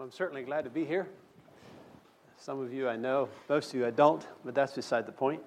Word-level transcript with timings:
Well, 0.00 0.06
I'm 0.06 0.12
certainly 0.12 0.44
glad 0.44 0.64
to 0.64 0.70
be 0.70 0.86
here. 0.86 1.06
Some 2.38 2.58
of 2.58 2.72
you 2.72 2.88
I 2.88 2.96
know, 2.96 3.28
most 3.50 3.74
of 3.74 3.78
you 3.78 3.86
I 3.86 3.90
don't, 3.90 4.26
but 4.46 4.54
that's 4.54 4.72
beside 4.72 5.04
the 5.04 5.12
point. 5.12 5.42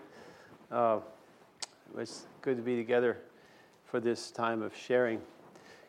Uh, 0.72 1.00
it's 1.98 2.28
good 2.44 2.58
to 2.58 2.62
be 2.62 2.76
together 2.76 3.18
for 3.84 4.00
this 4.00 4.30
time 4.30 4.62
of 4.62 4.78
sharing. 4.78 5.22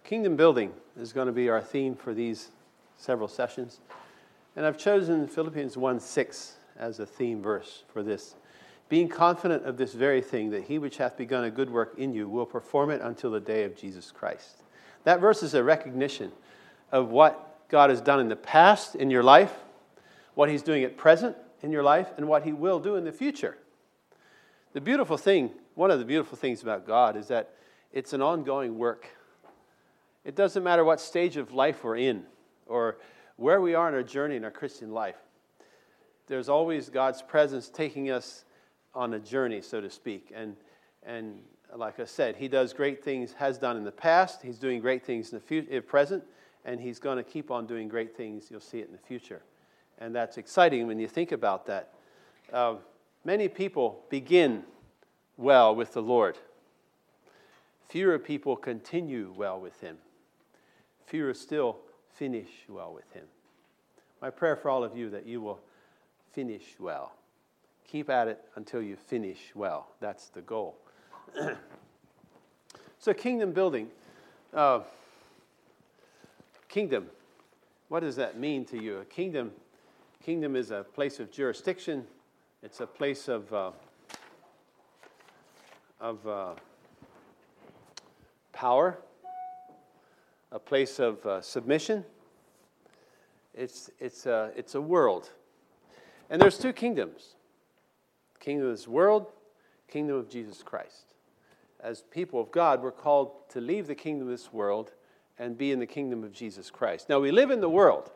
Kingdom 0.02 0.34
building 0.34 0.72
is 0.98 1.12
going 1.12 1.26
to 1.26 1.32
be 1.32 1.50
our 1.50 1.60
theme 1.60 1.94
for 1.94 2.14
these 2.14 2.52
several 2.96 3.28
sessions. 3.28 3.80
And 4.56 4.64
I've 4.64 4.78
chosen 4.78 5.28
Philippians 5.28 5.76
1 5.76 6.00
6 6.00 6.56
as 6.78 7.00
a 7.00 7.04
theme 7.04 7.42
verse 7.42 7.82
for 7.92 8.02
this. 8.02 8.34
Being 8.88 9.10
confident 9.10 9.66
of 9.66 9.76
this 9.76 9.92
very 9.92 10.22
thing, 10.22 10.48
that 10.52 10.64
he 10.64 10.78
which 10.78 10.96
hath 10.96 11.18
begun 11.18 11.44
a 11.44 11.50
good 11.50 11.68
work 11.68 11.98
in 11.98 12.14
you 12.14 12.30
will 12.30 12.46
perform 12.46 12.88
it 12.88 13.02
until 13.02 13.30
the 13.30 13.40
day 13.40 13.64
of 13.64 13.76
Jesus 13.76 14.10
Christ. 14.10 14.62
That 15.02 15.20
verse 15.20 15.42
is 15.42 15.52
a 15.52 15.62
recognition 15.62 16.32
of 16.90 17.10
what 17.10 17.53
God 17.68 17.90
has 17.90 18.00
done 18.00 18.20
in 18.20 18.28
the 18.28 18.36
past 18.36 18.94
in 18.94 19.10
your 19.10 19.22
life, 19.22 19.52
what 20.34 20.48
He's 20.48 20.62
doing 20.62 20.84
at 20.84 20.96
present 20.96 21.36
in 21.62 21.72
your 21.72 21.82
life, 21.82 22.08
and 22.16 22.28
what 22.28 22.42
He 22.42 22.52
will 22.52 22.78
do 22.78 22.96
in 22.96 23.04
the 23.04 23.12
future. 23.12 23.56
The 24.72 24.80
beautiful 24.80 25.16
thing, 25.16 25.50
one 25.74 25.90
of 25.90 25.98
the 25.98 26.04
beautiful 26.04 26.36
things 26.36 26.62
about 26.62 26.86
God 26.86 27.16
is 27.16 27.28
that 27.28 27.54
it's 27.92 28.12
an 28.12 28.20
ongoing 28.20 28.76
work. 28.76 29.06
It 30.24 30.34
doesn't 30.34 30.64
matter 30.64 30.84
what 30.84 31.00
stage 31.00 31.36
of 31.36 31.52
life 31.52 31.84
we're 31.84 31.96
in 31.96 32.24
or 32.66 32.98
where 33.36 33.60
we 33.60 33.74
are 33.74 33.88
in 33.88 33.94
our 33.94 34.02
journey 34.02 34.36
in 34.36 34.44
our 34.44 34.50
Christian 34.50 34.92
life. 34.92 35.16
There's 36.26 36.48
always 36.48 36.88
God's 36.88 37.22
presence 37.22 37.68
taking 37.68 38.10
us 38.10 38.44
on 38.94 39.14
a 39.14 39.18
journey, 39.18 39.60
so 39.60 39.80
to 39.80 39.90
speak. 39.90 40.32
And, 40.34 40.56
and 41.04 41.38
like 41.76 42.00
I 42.00 42.04
said, 42.04 42.36
He 42.36 42.48
does 42.48 42.72
great 42.72 43.04
things, 43.04 43.32
has 43.34 43.58
done 43.58 43.76
in 43.76 43.84
the 43.84 43.92
past. 43.92 44.42
He's 44.42 44.58
doing 44.58 44.80
great 44.80 45.04
things 45.04 45.32
in 45.32 45.38
the 45.38 45.44
future, 45.44 45.82
present 45.82 46.24
and 46.64 46.80
he's 46.80 46.98
going 46.98 47.16
to 47.16 47.22
keep 47.22 47.50
on 47.50 47.66
doing 47.66 47.88
great 47.88 48.16
things. 48.16 48.50
You'll 48.50 48.60
see 48.60 48.78
it 48.78 48.86
in 48.86 48.92
the 48.92 48.98
future. 48.98 49.42
And 49.98 50.14
that's 50.14 50.38
exciting 50.38 50.86
when 50.86 50.98
you 50.98 51.06
think 51.06 51.32
about 51.32 51.66
that. 51.66 51.94
Uh, 52.52 52.76
many 53.24 53.48
people 53.48 54.04
begin 54.10 54.64
well 55.36 55.74
with 55.74 55.92
the 55.92 56.02
Lord, 56.02 56.38
fewer 57.88 58.18
people 58.18 58.56
continue 58.56 59.32
well 59.36 59.60
with 59.60 59.80
him, 59.80 59.98
fewer 61.06 61.34
still 61.34 61.78
finish 62.14 62.48
well 62.68 62.92
with 62.94 63.10
him. 63.12 63.24
My 64.20 64.30
prayer 64.30 64.56
for 64.56 64.70
all 64.70 64.84
of 64.84 64.96
you 64.96 65.10
that 65.10 65.26
you 65.26 65.40
will 65.40 65.60
finish 66.32 66.76
well. 66.78 67.12
Keep 67.86 68.10
at 68.10 68.28
it 68.28 68.40
until 68.56 68.82
you 68.82 68.96
finish 68.96 69.52
well. 69.54 69.88
That's 70.00 70.28
the 70.28 70.40
goal. 70.40 70.76
so, 72.98 73.12
kingdom 73.12 73.52
building. 73.52 73.88
Uh, 74.52 74.80
kingdom. 76.74 77.06
What 77.86 78.00
does 78.00 78.16
that 78.16 78.36
mean 78.36 78.64
to 78.64 78.82
you? 78.82 78.98
A 78.98 79.04
kingdom, 79.04 79.52
kingdom 80.24 80.56
is 80.56 80.72
a 80.72 80.82
place 80.82 81.20
of 81.20 81.30
jurisdiction. 81.30 82.04
It's 82.64 82.80
a 82.80 82.86
place 82.86 83.28
of 83.28 83.54
uh, 83.54 83.70
of 86.00 86.26
uh, 86.26 86.54
power, 88.52 88.98
a 90.50 90.58
place 90.58 90.98
of 90.98 91.24
uh, 91.24 91.40
submission. 91.42 92.04
It's 93.54 93.88
it's 94.00 94.26
a 94.26 94.50
it's 94.56 94.74
a 94.74 94.80
world, 94.80 95.30
and 96.28 96.42
there's 96.42 96.58
two 96.58 96.72
kingdoms: 96.72 97.36
kingdom 98.40 98.66
of 98.66 98.72
this 98.72 98.88
world, 98.88 99.28
kingdom 99.86 100.16
of 100.16 100.28
Jesus 100.28 100.64
Christ. 100.64 101.14
As 101.78 102.02
people 102.02 102.40
of 102.40 102.50
God, 102.50 102.82
we're 102.82 102.90
called 102.90 103.48
to 103.50 103.60
leave 103.60 103.86
the 103.86 103.94
kingdom 103.94 104.26
of 104.26 104.32
this 104.32 104.52
world 104.52 104.90
and 105.38 105.58
be 105.58 105.72
in 105.72 105.78
the 105.78 105.86
kingdom 105.86 106.22
of 106.24 106.32
Jesus 106.32 106.70
Christ. 106.70 107.08
Now, 107.08 107.20
we 107.20 107.30
live 107.30 107.50
in 107.50 107.60
the 107.60 107.68
world. 107.68 108.10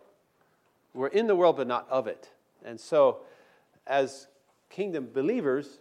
We're 0.94 1.08
in 1.08 1.26
the 1.26 1.36
world, 1.36 1.56
but 1.56 1.66
not 1.66 1.86
of 1.90 2.06
it. 2.06 2.30
And 2.64 2.78
so, 2.78 3.18
as 3.86 4.28
kingdom 4.70 5.08
believers, 5.12 5.78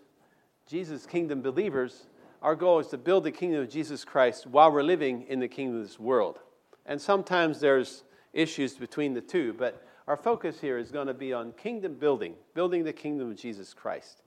Jesus' 0.68 1.06
kingdom 1.06 1.42
believers, 1.42 2.08
our 2.42 2.56
goal 2.56 2.80
is 2.80 2.88
to 2.88 2.98
build 2.98 3.24
the 3.24 3.32
kingdom 3.32 3.62
of 3.62 3.70
Jesus 3.70 4.04
Christ 4.04 4.48
while 4.48 4.72
we're 4.72 4.84
living 4.84 5.26
in 5.28 5.40
the 5.40 5.48
kingdom 5.48 5.82
of 5.82 5.88
this 5.88 6.00
world. 6.00 6.40
And 6.86 7.02
sometimes 7.02 7.60
there's 7.60 8.04
issues 8.34 8.76
between 8.76 9.14
the 9.14 9.22
two, 9.22 9.54
but 9.54 9.84
our 10.08 10.18
focus 10.18 10.60
here 10.62 10.78
is 10.78 10.92
going 10.92 11.08
to 11.08 11.14
be 11.14 11.34
on 11.34 11.52
kingdom 11.54 11.96
building, 11.96 12.36
building 12.54 12.84
the 12.84 12.94
kingdom 12.94 13.32
of 13.32 13.38
Jesus 13.38 13.74
Christ. 13.74 14.22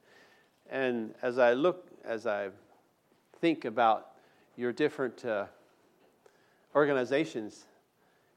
And 0.68 1.14
as 1.22 1.38
I 1.38 1.54
look, 1.54 1.88
as 2.04 2.26
I 2.26 2.50
think 3.40 3.64
about 3.64 4.08
your 4.56 4.72
different 4.72 5.24
uh, 5.24 5.46
organizations. 6.74 7.66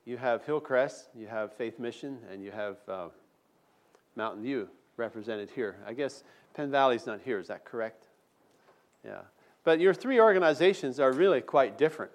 You 0.06 0.18
have 0.18 0.44
Hillcrest, 0.46 1.10
you 1.16 1.28
have 1.28 1.54
Faith 1.54 1.80
Mission, 1.80 2.18
and 2.32 2.44
you 2.44 2.52
have 2.52 2.78
uh, 2.88 3.08
Mountain 4.16 4.44
View 4.44 4.68
represented 4.98 5.50
here. 5.50 5.78
I 5.88 5.94
guess 5.94 6.24
Penn 6.54 6.72
Valley's 6.72 7.06
not 7.06 7.22
here, 7.24 7.40
is 7.40 7.48
that 7.48 7.66
correct? 7.66 8.08
Yeah. 9.06 9.22
But 9.64 9.80
your 9.80 9.94
three 9.94 10.20
organizations 10.20 11.00
are 11.00 11.12
really 11.12 11.42
quite 11.42 11.78
different 11.78 12.12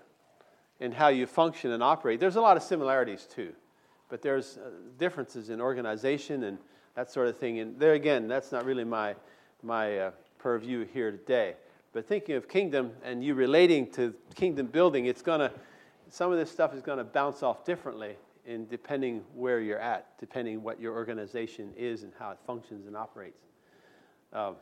in 0.81 0.93
how 0.93 1.09
you 1.09 1.27
function 1.27 1.73
and 1.73 1.83
operate. 1.83 2.21
There's 2.21 2.37
a 2.37 2.41
lot 2.41 2.56
of 2.56 2.62
similarities 2.62 3.27
too, 3.27 3.53
but 4.09 4.23
there's 4.23 4.59
uh, 4.59 4.71
differences 4.99 5.50
in 5.50 5.61
organization 5.61 6.45
and 6.45 6.59
that 6.95 7.11
sort 7.11 7.29
of 7.29 7.37
thing. 7.37 7.59
And 7.59 7.79
there 7.79 7.95
again, 7.95 8.29
that's 8.29 8.53
not 8.53 8.65
really 8.65 8.85
my, 8.85 9.15
my 9.62 9.99
uh, 9.99 10.11
purview 10.39 10.85
here 10.85 11.11
today. 11.11 11.55
But 11.93 12.06
thinking 12.06 12.37
of 12.37 12.49
kingdom 12.49 12.93
and 13.03 13.25
you 13.25 13.35
relating 13.35 13.91
to 13.93 14.15
kingdom 14.35 14.67
building, 14.67 15.06
it's 15.06 15.23
going 15.23 15.41
to 15.41 15.50
some 16.10 16.32
of 16.32 16.38
this 16.38 16.50
stuff 16.50 16.74
is 16.74 16.82
going 16.82 16.98
to 16.98 17.04
bounce 17.04 17.42
off 17.42 17.64
differently 17.64 18.16
in 18.46 18.66
depending 18.69 19.22
where 19.34 19.60
you're 19.60 19.78
at, 19.78 20.19
depending 20.19 20.62
what 20.62 20.80
your 20.80 20.94
organization 20.94 21.70
is 21.76 22.02
and 22.02 22.12
how 22.19 22.30
it 22.30 22.38
functions 22.46 22.86
and 22.86 22.96
operates. 22.96 23.44
Um, 24.32 24.56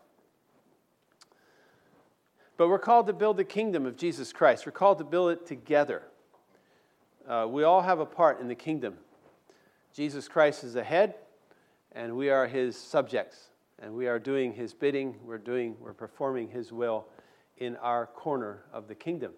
but 2.56 2.68
we're 2.68 2.78
called 2.78 3.06
to 3.06 3.12
build 3.12 3.36
the 3.36 3.44
kingdom 3.44 3.86
of 3.86 3.96
Jesus 3.96 4.32
Christ. 4.32 4.66
We're 4.66 4.72
called 4.72 4.98
to 4.98 5.04
build 5.04 5.30
it 5.30 5.46
together. 5.46 6.02
Uh, 7.28 7.46
we 7.48 7.64
all 7.64 7.82
have 7.82 8.00
a 8.00 8.06
part 8.06 8.40
in 8.40 8.48
the 8.48 8.54
kingdom. 8.54 8.94
Jesus 9.94 10.26
Christ 10.26 10.64
is 10.64 10.72
the 10.74 10.84
head, 10.84 11.14
and 11.92 12.16
we 12.16 12.30
are 12.30 12.46
his 12.46 12.76
subjects. 12.76 13.50
And 13.78 13.94
we 13.94 14.06
are 14.06 14.18
doing 14.18 14.54
his 14.54 14.72
bidding, 14.72 15.16
we're, 15.22 15.36
doing, 15.38 15.76
we're 15.80 15.92
performing 15.92 16.48
his 16.48 16.72
will 16.72 17.06
in 17.58 17.76
our 17.76 18.06
corner 18.06 18.62
of 18.72 18.88
the 18.88 18.94
kingdom. 18.94 19.32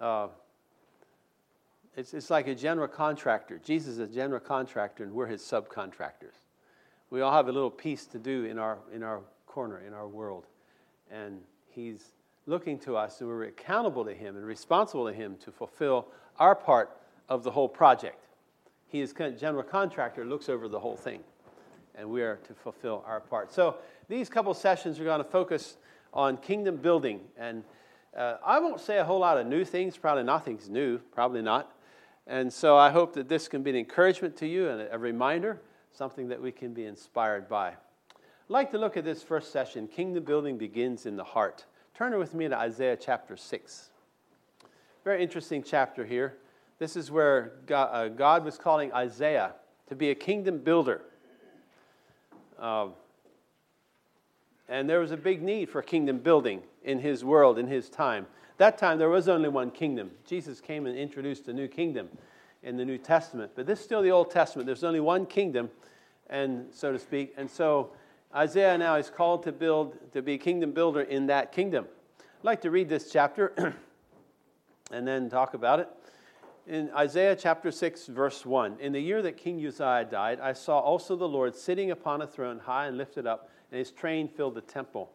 Uh, 0.00 0.28
it's, 1.96 2.14
it's 2.14 2.30
like 2.30 2.46
a 2.48 2.54
general 2.54 2.88
contractor. 2.88 3.60
Jesus 3.62 3.94
is 3.94 3.98
a 3.98 4.06
general 4.06 4.40
contractor, 4.40 5.04
and 5.04 5.12
we're 5.12 5.26
his 5.26 5.42
subcontractors. 5.42 6.38
We 7.10 7.20
all 7.20 7.32
have 7.32 7.48
a 7.48 7.52
little 7.52 7.70
piece 7.70 8.06
to 8.06 8.18
do 8.18 8.44
in 8.44 8.58
our, 8.58 8.78
in 8.94 9.02
our 9.02 9.20
corner, 9.46 9.82
in 9.86 9.92
our 9.92 10.08
world. 10.08 10.46
And 11.10 11.40
he's 11.68 12.04
looking 12.46 12.78
to 12.80 12.96
us, 12.96 13.20
and 13.20 13.28
we're 13.28 13.44
accountable 13.44 14.04
to 14.04 14.14
him 14.14 14.36
and 14.36 14.46
responsible 14.46 15.06
to 15.06 15.12
him 15.12 15.36
to 15.44 15.50
fulfill 15.50 16.06
our 16.38 16.54
part 16.54 16.96
of 17.28 17.42
the 17.42 17.50
whole 17.50 17.68
project. 17.68 18.24
He 18.86 19.00
is 19.00 19.12
general 19.12 19.62
contractor, 19.62 20.24
looks 20.24 20.48
over 20.48 20.68
the 20.68 20.80
whole 20.80 20.96
thing, 20.96 21.20
and 21.94 22.08
we 22.08 22.22
are 22.22 22.36
to 22.46 22.54
fulfill 22.54 23.04
our 23.06 23.20
part. 23.20 23.52
So 23.52 23.76
these 24.08 24.28
couple 24.28 24.54
sessions 24.54 24.98
are 24.98 25.04
going 25.04 25.22
to 25.22 25.28
focus 25.30 25.76
on 26.12 26.36
kingdom 26.38 26.76
building 26.76 27.20
and 27.36 27.62
uh, 28.16 28.36
I 28.44 28.58
won't 28.58 28.80
say 28.80 28.98
a 28.98 29.04
whole 29.04 29.20
lot 29.20 29.38
of 29.38 29.46
new 29.46 29.64
things, 29.64 29.96
probably 29.96 30.24
nothing's 30.24 30.68
new, 30.68 30.98
probably 30.98 31.42
not. 31.42 31.72
And 32.26 32.52
so 32.52 32.76
I 32.76 32.90
hope 32.90 33.14
that 33.14 33.28
this 33.28 33.48
can 33.48 33.62
be 33.62 33.70
an 33.70 33.76
encouragement 33.76 34.36
to 34.38 34.46
you 34.46 34.68
and 34.68 34.88
a 34.90 34.98
reminder, 34.98 35.60
something 35.92 36.28
that 36.28 36.40
we 36.40 36.52
can 36.52 36.72
be 36.72 36.86
inspired 36.86 37.48
by. 37.48 37.68
I'd 37.70 37.76
like 38.48 38.70
to 38.72 38.78
look 38.78 38.96
at 38.96 39.04
this 39.04 39.22
first 39.22 39.52
session 39.52 39.88
Kingdom 39.88 40.24
Building 40.24 40.58
Begins 40.58 41.06
in 41.06 41.16
the 41.16 41.24
Heart. 41.24 41.66
Turn 41.94 42.16
with 42.18 42.34
me 42.34 42.48
to 42.48 42.56
Isaiah 42.56 42.96
chapter 42.96 43.36
6. 43.36 43.90
Very 45.04 45.22
interesting 45.22 45.62
chapter 45.62 46.04
here. 46.04 46.38
This 46.78 46.96
is 46.96 47.10
where 47.10 47.52
God, 47.66 47.90
uh, 47.92 48.08
God 48.08 48.44
was 48.44 48.58
calling 48.58 48.92
Isaiah 48.92 49.54
to 49.88 49.94
be 49.94 50.10
a 50.10 50.14
kingdom 50.14 50.58
builder. 50.58 51.02
Um, 52.58 52.92
and 54.70 54.88
there 54.88 55.00
was 55.00 55.10
a 55.10 55.16
big 55.16 55.42
need 55.42 55.68
for 55.68 55.82
kingdom 55.82 56.18
building 56.18 56.62
in 56.84 57.00
his 57.00 57.24
world, 57.24 57.58
in 57.58 57.66
his 57.66 57.90
time. 57.90 58.26
That 58.56 58.78
time, 58.78 58.98
there 58.98 59.08
was 59.08 59.28
only 59.28 59.48
one 59.48 59.72
kingdom. 59.72 60.12
Jesus 60.24 60.60
came 60.60 60.86
and 60.86 60.96
introduced 60.96 61.48
a 61.48 61.52
new 61.52 61.66
kingdom 61.66 62.08
in 62.62 62.76
the 62.76 62.84
New 62.84 62.96
Testament. 62.96 63.50
But 63.56 63.66
this 63.66 63.80
is 63.80 63.84
still 63.84 64.00
the 64.00 64.12
Old 64.12 64.30
Testament. 64.30 64.66
There's 64.66 64.84
only 64.84 65.00
one 65.00 65.26
kingdom, 65.26 65.70
and 66.28 66.66
so 66.72 66.92
to 66.92 66.98
speak. 66.98 67.34
And 67.36 67.50
so 67.50 67.90
Isaiah 68.34 68.78
now 68.78 68.94
is 68.94 69.10
called 69.10 69.42
to 69.42 69.52
build, 69.52 69.98
to 70.12 70.22
be 70.22 70.38
kingdom 70.38 70.70
builder 70.70 71.02
in 71.02 71.26
that 71.26 71.50
kingdom. 71.50 71.86
I'd 72.20 72.44
like 72.44 72.60
to 72.60 72.70
read 72.70 72.88
this 72.88 73.10
chapter 73.10 73.74
and 74.92 75.06
then 75.06 75.28
talk 75.28 75.54
about 75.54 75.80
it. 75.80 75.88
In 76.68 76.90
Isaiah 76.94 77.34
chapter 77.34 77.72
6, 77.72 78.06
verse 78.06 78.46
1 78.46 78.76
In 78.78 78.92
the 78.92 79.00
year 79.00 79.20
that 79.22 79.36
King 79.36 79.66
Uzziah 79.66 80.06
died, 80.08 80.38
I 80.38 80.52
saw 80.52 80.78
also 80.78 81.16
the 81.16 81.26
Lord 81.26 81.56
sitting 81.56 81.90
upon 81.90 82.22
a 82.22 82.26
throne 82.26 82.60
high 82.60 82.86
and 82.86 82.96
lifted 82.96 83.26
up 83.26 83.50
and 83.70 83.78
his 83.78 83.90
train 83.90 84.28
filled 84.28 84.54
the 84.54 84.60
temple. 84.60 85.10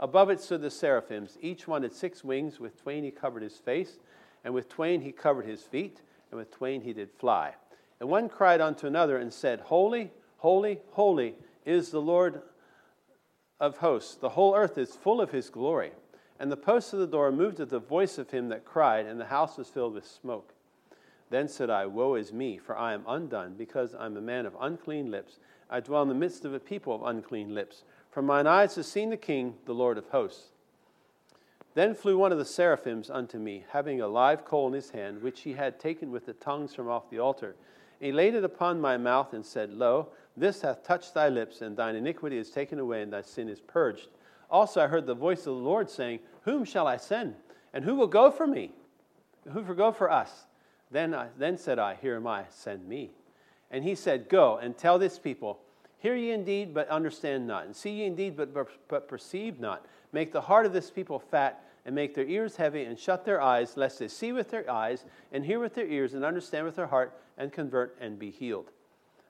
Above 0.00 0.30
it 0.30 0.40
stood 0.40 0.62
the 0.62 0.70
seraphims. 0.70 1.36
Each 1.40 1.66
one 1.66 1.82
had 1.82 1.92
six 1.92 2.22
wings. 2.22 2.60
With 2.60 2.80
twain 2.80 3.04
he 3.04 3.10
covered 3.10 3.42
his 3.42 3.56
face, 3.56 3.98
and 4.44 4.54
with 4.54 4.68
twain 4.68 5.00
he 5.00 5.12
covered 5.12 5.46
his 5.46 5.62
feet, 5.62 6.00
and 6.30 6.38
with 6.38 6.50
twain 6.50 6.82
he 6.82 6.92
did 6.92 7.10
fly. 7.10 7.54
And 8.00 8.08
one 8.08 8.28
cried 8.28 8.60
unto 8.60 8.86
another 8.86 9.16
and 9.18 9.32
said, 9.32 9.60
Holy, 9.60 10.12
holy, 10.38 10.78
holy 10.92 11.34
is 11.66 11.90
the 11.90 12.00
Lord 12.00 12.42
of 13.60 13.78
hosts. 13.78 14.14
The 14.14 14.30
whole 14.30 14.54
earth 14.54 14.78
is 14.78 14.94
full 14.94 15.20
of 15.20 15.32
his 15.32 15.50
glory. 15.50 15.92
And 16.38 16.52
the 16.52 16.56
posts 16.56 16.92
of 16.92 17.00
the 17.00 17.06
door 17.06 17.32
moved 17.32 17.58
at 17.58 17.70
the 17.70 17.80
voice 17.80 18.16
of 18.16 18.30
him 18.30 18.48
that 18.50 18.64
cried, 18.64 19.06
and 19.06 19.20
the 19.20 19.26
house 19.26 19.58
was 19.58 19.68
filled 19.68 19.94
with 19.94 20.06
smoke. 20.06 20.54
Then 21.30 21.48
said 21.48 21.68
I, 21.68 21.86
Woe 21.86 22.14
is 22.14 22.32
me, 22.32 22.58
for 22.58 22.76
I 22.76 22.94
am 22.94 23.04
undone, 23.06 23.54
because 23.58 23.94
I 23.94 24.06
am 24.06 24.16
a 24.16 24.20
man 24.20 24.46
of 24.46 24.56
unclean 24.60 25.10
lips. 25.10 25.40
I 25.68 25.80
dwell 25.80 26.02
in 26.02 26.08
the 26.08 26.14
midst 26.14 26.44
of 26.44 26.54
a 26.54 26.60
people 26.60 26.94
of 26.94 27.02
unclean 27.02 27.54
lips. 27.54 27.82
For 28.10 28.22
mine 28.22 28.46
eyes 28.46 28.74
have 28.76 28.86
seen 28.86 29.10
the 29.10 29.16
King, 29.16 29.54
the 29.66 29.74
Lord 29.74 29.98
of 29.98 30.08
hosts. 30.08 30.48
Then 31.74 31.94
flew 31.94 32.18
one 32.18 32.32
of 32.32 32.38
the 32.38 32.44
seraphims 32.44 33.10
unto 33.10 33.38
me, 33.38 33.64
having 33.70 34.00
a 34.00 34.08
live 34.08 34.44
coal 34.44 34.66
in 34.66 34.72
his 34.72 34.90
hand, 34.90 35.22
which 35.22 35.42
he 35.42 35.52
had 35.52 35.78
taken 35.78 36.10
with 36.10 36.26
the 36.26 36.32
tongues 36.32 36.74
from 36.74 36.88
off 36.88 37.10
the 37.10 37.20
altar. 37.20 37.54
And 38.00 38.06
he 38.06 38.12
laid 38.12 38.34
it 38.34 38.44
upon 38.44 38.80
my 38.80 38.96
mouth 38.96 39.32
and 39.32 39.44
said, 39.44 39.72
Lo, 39.72 40.08
this 40.36 40.62
hath 40.62 40.82
touched 40.82 41.14
thy 41.14 41.28
lips, 41.28 41.60
and 41.60 41.76
thine 41.76 41.94
iniquity 41.94 42.38
is 42.38 42.50
taken 42.50 42.78
away, 42.78 43.02
and 43.02 43.12
thy 43.12 43.22
sin 43.22 43.48
is 43.48 43.60
purged. 43.60 44.08
Also 44.50 44.80
I 44.82 44.88
heard 44.88 45.06
the 45.06 45.14
voice 45.14 45.40
of 45.40 45.44
the 45.44 45.52
Lord 45.52 45.90
saying, 45.90 46.20
Whom 46.42 46.64
shall 46.64 46.86
I 46.86 46.96
send? 46.96 47.34
And 47.72 47.84
who 47.84 47.94
will 47.94 48.06
go 48.06 48.30
for 48.30 48.46
me? 48.46 48.72
Who 49.52 49.62
will 49.62 49.74
go 49.74 49.92
for 49.92 50.10
us? 50.10 50.46
Then, 50.90 51.14
I, 51.14 51.28
then 51.36 51.58
said 51.58 51.78
I, 51.78 51.96
Here 51.96 52.16
am 52.16 52.26
I, 52.26 52.44
send 52.50 52.88
me. 52.88 53.10
And 53.70 53.84
he 53.84 53.94
said, 53.94 54.28
Go 54.28 54.56
and 54.56 54.76
tell 54.76 54.98
this 54.98 55.18
people, 55.18 55.60
Hear 55.98 56.14
ye 56.14 56.30
indeed, 56.30 56.72
but 56.72 56.88
understand 56.88 57.46
not, 57.46 57.66
and 57.66 57.74
see 57.74 57.90
ye 57.90 58.04
indeed, 58.04 58.36
but, 58.36 58.54
but 58.88 59.08
perceive 59.08 59.58
not. 59.58 59.84
Make 60.12 60.32
the 60.32 60.40
heart 60.40 60.64
of 60.64 60.72
this 60.72 60.90
people 60.90 61.18
fat, 61.18 61.64
and 61.84 61.94
make 61.94 62.14
their 62.14 62.26
ears 62.26 62.56
heavy, 62.56 62.84
and 62.84 62.98
shut 62.98 63.24
their 63.24 63.40
eyes, 63.40 63.76
lest 63.76 63.98
they 63.98 64.08
see 64.08 64.32
with 64.32 64.50
their 64.50 64.70
eyes, 64.70 65.04
and 65.32 65.44
hear 65.44 65.58
with 65.58 65.74
their 65.74 65.86
ears, 65.86 66.14
and 66.14 66.24
understand 66.24 66.64
with 66.66 66.76
their 66.76 66.86
heart, 66.86 67.20
and 67.36 67.52
convert, 67.52 67.96
and 68.00 68.18
be 68.18 68.30
healed. 68.30 68.70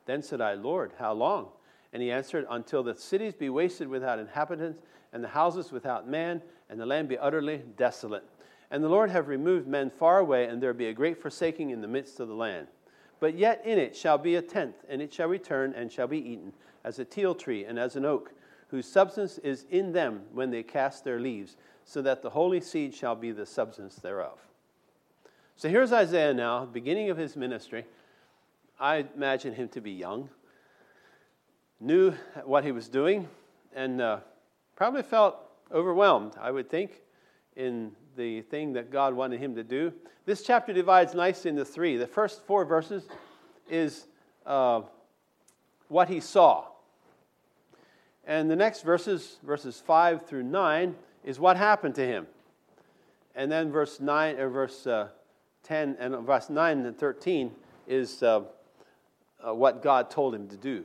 Then 0.06 0.22
said 0.22 0.40
I, 0.40 0.54
Lord, 0.54 0.92
how 0.98 1.12
long? 1.12 1.48
And 1.92 2.02
he 2.02 2.10
answered, 2.10 2.46
Until 2.50 2.82
the 2.82 2.94
cities 2.94 3.34
be 3.34 3.48
wasted 3.48 3.88
without 3.88 4.18
inhabitants, 4.18 4.82
and 5.12 5.24
the 5.24 5.28
houses 5.28 5.72
without 5.72 6.06
man, 6.06 6.42
and 6.68 6.78
the 6.78 6.86
land 6.86 7.08
be 7.08 7.16
utterly 7.16 7.62
desolate. 7.76 8.24
And 8.70 8.84
the 8.84 8.88
Lord 8.88 9.10
have 9.10 9.28
removed 9.28 9.66
men 9.66 9.88
far 9.88 10.18
away, 10.18 10.44
and 10.44 10.62
there 10.62 10.74
be 10.74 10.88
a 10.88 10.92
great 10.92 11.20
forsaking 11.22 11.70
in 11.70 11.80
the 11.80 11.88
midst 11.88 12.20
of 12.20 12.28
the 12.28 12.34
land. 12.34 12.66
But 13.20 13.36
yet 13.36 13.62
in 13.64 13.78
it 13.78 13.96
shall 13.96 14.18
be 14.18 14.36
a 14.36 14.42
tenth, 14.42 14.76
and 14.88 15.02
it 15.02 15.12
shall 15.12 15.28
return 15.28 15.72
and 15.74 15.90
shall 15.90 16.06
be 16.06 16.18
eaten, 16.18 16.52
as 16.84 16.98
a 16.98 17.04
teil 17.04 17.34
tree 17.34 17.64
and 17.64 17.78
as 17.78 17.96
an 17.96 18.04
oak, 18.04 18.32
whose 18.68 18.86
substance 18.86 19.38
is 19.38 19.66
in 19.70 19.92
them 19.92 20.22
when 20.32 20.50
they 20.50 20.62
cast 20.62 21.04
their 21.04 21.18
leaves, 21.18 21.56
so 21.84 22.02
that 22.02 22.22
the 22.22 22.30
holy 22.30 22.60
seed 22.60 22.94
shall 22.94 23.16
be 23.16 23.32
the 23.32 23.46
substance 23.46 23.96
thereof. 23.96 24.38
So 25.56 25.68
here's 25.68 25.92
Isaiah 25.92 26.34
now, 26.34 26.66
beginning 26.66 27.10
of 27.10 27.16
his 27.16 27.34
ministry. 27.34 27.84
I 28.78 29.06
imagine 29.16 29.54
him 29.54 29.68
to 29.70 29.80
be 29.80 29.90
young, 29.90 30.28
knew 31.80 32.12
what 32.44 32.64
he 32.64 32.70
was 32.70 32.88
doing, 32.88 33.26
and 33.74 34.00
uh, 34.00 34.18
probably 34.76 35.02
felt 35.02 35.36
overwhelmed, 35.72 36.34
I 36.40 36.52
would 36.52 36.70
think, 36.70 37.02
in 37.56 37.92
the 38.18 38.42
thing 38.42 38.74
that 38.74 38.90
God 38.90 39.14
wanted 39.14 39.40
him 39.40 39.54
to 39.54 39.62
do. 39.62 39.92
This 40.26 40.42
chapter 40.42 40.74
divides 40.74 41.14
nicely 41.14 41.48
into 41.48 41.64
three. 41.64 41.96
The 41.96 42.06
first 42.06 42.44
four 42.44 42.66
verses 42.66 43.08
is 43.70 44.08
uh, 44.44 44.82
what 45.88 46.08
he 46.08 46.20
saw. 46.20 46.64
And 48.26 48.50
the 48.50 48.56
next 48.56 48.82
verses, 48.82 49.38
verses 49.42 49.80
5 49.86 50.26
through 50.26 50.42
9, 50.42 50.94
is 51.24 51.38
what 51.38 51.56
happened 51.56 51.94
to 51.94 52.06
him. 52.06 52.26
And 53.34 53.50
then 53.50 53.70
verse 53.70 54.00
9, 54.00 54.38
or 54.38 54.48
verse 54.50 54.86
uh, 54.86 55.08
10 55.62 55.96
and 56.00 56.26
verse 56.26 56.50
9 56.50 56.84
and 56.84 56.98
13 56.98 57.52
is 57.86 58.22
uh, 58.22 58.42
uh, 59.46 59.54
what 59.54 59.82
God 59.82 60.10
told 60.10 60.34
him 60.34 60.48
to 60.48 60.56
do. 60.56 60.84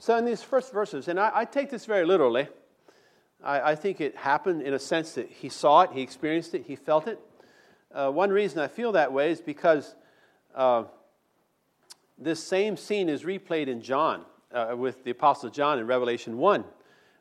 So 0.00 0.16
in 0.16 0.24
these 0.24 0.42
first 0.42 0.72
verses, 0.72 1.08
and 1.08 1.20
I, 1.20 1.30
I 1.34 1.44
take 1.44 1.70
this 1.70 1.84
very 1.84 2.06
literally, 2.06 2.48
I, 3.42 3.72
I, 3.72 3.74
think 3.74 4.00
it 4.00 4.16
happened 4.16 4.62
in 4.62 4.74
a 4.74 4.78
sense 4.78 5.12
that 5.12 5.30
he 5.30 5.48
saw 5.48 5.82
it, 5.82 5.90
he 5.92 6.02
experienced 6.02 6.54
it, 6.54 6.64
he 6.66 6.76
felt 6.76 7.06
it. 7.06 7.20
Uh, 7.92 8.10
one 8.10 8.30
reason 8.30 8.58
I 8.58 8.68
feel 8.68 8.92
that 8.92 9.12
way 9.12 9.30
is 9.30 9.40
because 9.40 9.94
uh, 10.54 10.84
this 12.18 12.42
same 12.42 12.76
scene 12.76 13.08
is 13.08 13.22
replayed 13.22 13.68
in 13.68 13.80
John, 13.80 14.24
uh, 14.52 14.74
with 14.76 15.04
the 15.04 15.10
Apostle 15.10 15.50
John 15.50 15.78
in 15.78 15.86
Revelation 15.86 16.38
1, 16.38 16.64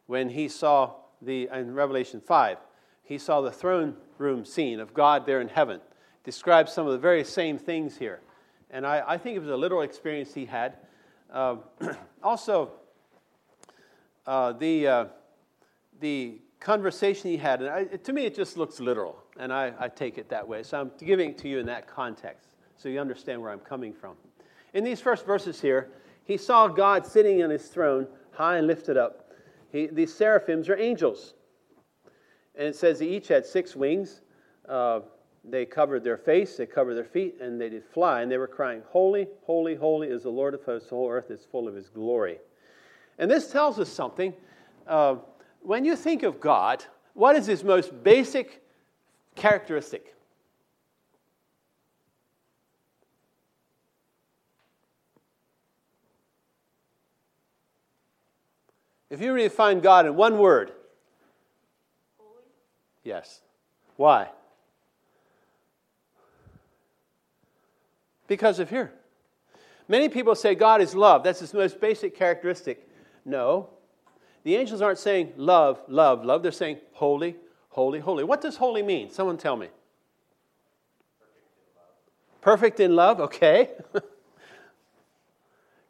when 0.07 0.29
he 0.29 0.47
saw 0.47 0.93
the, 1.21 1.49
in 1.53 1.73
Revelation 1.73 2.21
5, 2.21 2.57
he 3.03 3.17
saw 3.17 3.41
the 3.41 3.51
throne 3.51 3.95
room 4.17 4.45
scene 4.45 4.79
of 4.79 4.93
God 4.93 5.25
there 5.25 5.41
in 5.41 5.47
heaven. 5.47 5.79
Describes 6.23 6.73
some 6.73 6.85
of 6.85 6.91
the 6.91 6.97
very 6.97 7.23
same 7.23 7.57
things 7.57 7.97
here. 7.97 8.21
And 8.69 8.85
I, 8.85 9.03
I 9.07 9.17
think 9.17 9.37
it 9.37 9.39
was 9.39 9.49
a 9.49 9.55
literal 9.55 9.81
experience 9.81 10.33
he 10.33 10.45
had. 10.45 10.77
Uh, 11.31 11.57
also, 12.23 12.71
uh, 14.25 14.53
the 14.53 14.87
uh, 14.87 15.05
the 15.99 16.39
conversation 16.59 17.29
he 17.29 17.37
had, 17.37 17.61
and 17.61 17.69
I, 17.69 17.83
to 17.85 18.13
me 18.13 18.25
it 18.25 18.35
just 18.35 18.57
looks 18.57 18.79
literal, 18.79 19.17
and 19.39 19.53
I, 19.53 19.73
I 19.79 19.87
take 19.87 20.17
it 20.17 20.29
that 20.29 20.47
way. 20.47 20.63
So 20.63 20.79
I'm 20.79 20.91
giving 20.99 21.31
it 21.31 21.37
to 21.39 21.47
you 21.47 21.59
in 21.59 21.65
that 21.67 21.87
context 21.87 22.49
so 22.75 22.89
you 22.89 22.99
understand 22.99 23.41
where 23.41 23.51
I'm 23.51 23.59
coming 23.59 23.93
from. 23.93 24.15
In 24.73 24.83
these 24.83 25.01
first 25.01 25.25
verses 25.25 25.59
here, 25.59 25.89
he 26.25 26.37
saw 26.37 26.67
God 26.67 27.05
sitting 27.05 27.41
on 27.43 27.49
his 27.49 27.67
throne, 27.67 28.07
high 28.31 28.57
and 28.57 28.67
lifted 28.67 28.97
up. 28.97 29.31
He, 29.71 29.87
these 29.87 30.13
seraphims 30.13 30.69
are 30.69 30.77
angels. 30.77 31.33
And 32.55 32.67
it 32.67 32.75
says 32.75 32.99
they 32.99 33.07
each 33.07 33.27
had 33.27 33.45
six 33.45 33.75
wings. 33.75 34.21
Uh, 34.67 35.01
they 35.43 35.65
covered 35.65 36.03
their 36.03 36.17
face, 36.17 36.57
they 36.57 36.65
covered 36.65 36.95
their 36.95 37.05
feet, 37.05 37.37
and 37.39 37.59
they 37.61 37.69
did 37.69 37.85
fly. 37.85 38.21
And 38.21 38.31
they 38.31 38.37
were 38.37 38.47
crying, 38.47 38.81
Holy, 38.89 39.27
holy, 39.45 39.75
holy 39.75 40.09
is 40.09 40.23
the 40.23 40.29
Lord 40.29 40.53
of 40.53 40.63
hosts. 40.63 40.89
The 40.89 40.95
whole 40.95 41.09
earth 41.09 41.31
is 41.31 41.47
full 41.49 41.67
of 41.67 41.75
his 41.75 41.89
glory. 41.89 42.39
And 43.17 43.31
this 43.31 43.51
tells 43.51 43.79
us 43.79 43.89
something. 43.89 44.33
Uh, 44.85 45.17
when 45.61 45.85
you 45.85 45.95
think 45.95 46.23
of 46.23 46.39
God, 46.39 46.83
what 47.13 47.35
is 47.35 47.45
his 47.45 47.63
most 47.63 48.03
basic 48.03 48.61
characteristic? 49.35 50.13
If 59.09 59.21
you 59.21 59.35
define 59.37 59.79
God 59.79 60.05
in 60.05 60.15
one 60.15 60.37
word, 60.37 60.71
Holy. 62.17 62.43
yes. 63.03 63.41
Why? 63.95 64.29
Because 68.27 68.59
of 68.59 68.69
here. 68.69 68.93
Many 69.87 70.09
people 70.09 70.35
say 70.35 70.53
God 70.53 70.81
is 70.81 70.93
love. 70.93 71.23
That's 71.23 71.39
his 71.39 71.53
most 71.53 71.79
basic 71.79 72.15
characteristic. 72.15 72.87
No, 73.23 73.69
the 74.47 74.55
angels 74.55 74.81
aren't 74.81 74.97
saying 74.97 75.33
love, 75.35 75.81
love, 75.89 76.23
love. 76.23 76.41
They're 76.41 76.53
saying 76.53 76.77
holy, 76.93 77.35
holy, 77.67 77.99
holy. 77.99 78.23
What 78.23 78.39
does 78.39 78.55
holy 78.55 78.81
mean? 78.81 79.11
Someone 79.11 79.37
tell 79.37 79.57
me. 79.57 79.67
Perfect 82.39 82.79
in 82.79 82.95
love, 82.95 83.19
okay. 83.19 83.71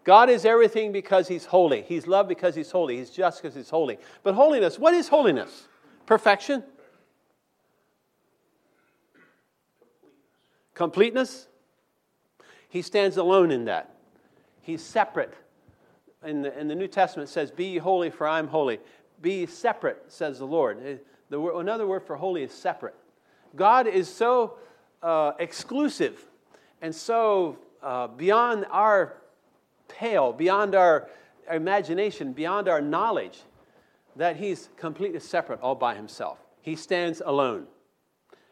God 0.04 0.32
is 0.32 0.44
everything 0.44 0.92
because 0.92 1.28
He's 1.28 1.46
holy. 1.46 1.84
He's 1.84 2.08
love 2.08 2.28
because 2.28 2.56
He's 2.56 2.72
holy. 2.72 2.98
He's 2.98 3.12
just 3.12 3.44
because 3.44 3.54
He's 3.54 3.70
holy. 3.70 4.00
But 4.24 4.34
holiness, 4.34 4.80
what 4.80 4.96
is 4.96 5.08
holiness? 5.08 5.68
Perfection? 6.08 6.64
Completeness? 10.74 11.46
He 12.70 12.82
stands 12.82 13.18
alone 13.18 13.52
in 13.52 13.66
that. 13.66 13.96
He's 14.64 14.82
separate 14.82 15.36
in 16.26 16.42
the, 16.42 16.60
in 16.60 16.68
the 16.68 16.76
New 16.76 16.88
Testament 16.88 17.30
says, 17.30 17.52
Be 17.52 17.78
holy, 17.78 18.10
for 18.10 18.28
I 18.28 18.40
am 18.40 18.48
holy. 18.48 18.80
Be 19.22 19.46
separate, 19.46 20.04
says 20.08 20.40
the 20.40 20.46
Lord. 20.46 20.80
Eh, 20.86 20.96
the, 21.30 21.42
another 21.42 21.88
word 21.88 22.04
for 22.04 22.16
holy 22.16 22.44
is 22.44 22.52
separate. 22.52 22.96
God 23.56 23.88
is 23.88 24.08
so 24.08 24.58
uh, 25.02 25.34
exclusive 25.40 26.26
and 26.82 26.94
so 26.94 27.58
uh, 27.82 28.08
beyond 28.08 28.66
our 28.72 29.18
pale, 29.88 30.34
beyond 30.34 30.76
our 30.76 31.10
imagination, 31.52 32.34
beyond 32.34 32.68
our 32.68 32.82
knowledge, 32.82 33.40
that 34.16 34.36
He's 34.36 34.70
completely 34.78 35.20
separate 35.20 35.62
all 35.62 35.76
by 35.76 35.96
Himself. 35.96 36.40
He 36.62 36.76
stands 36.76 37.22
alone. 37.26 37.68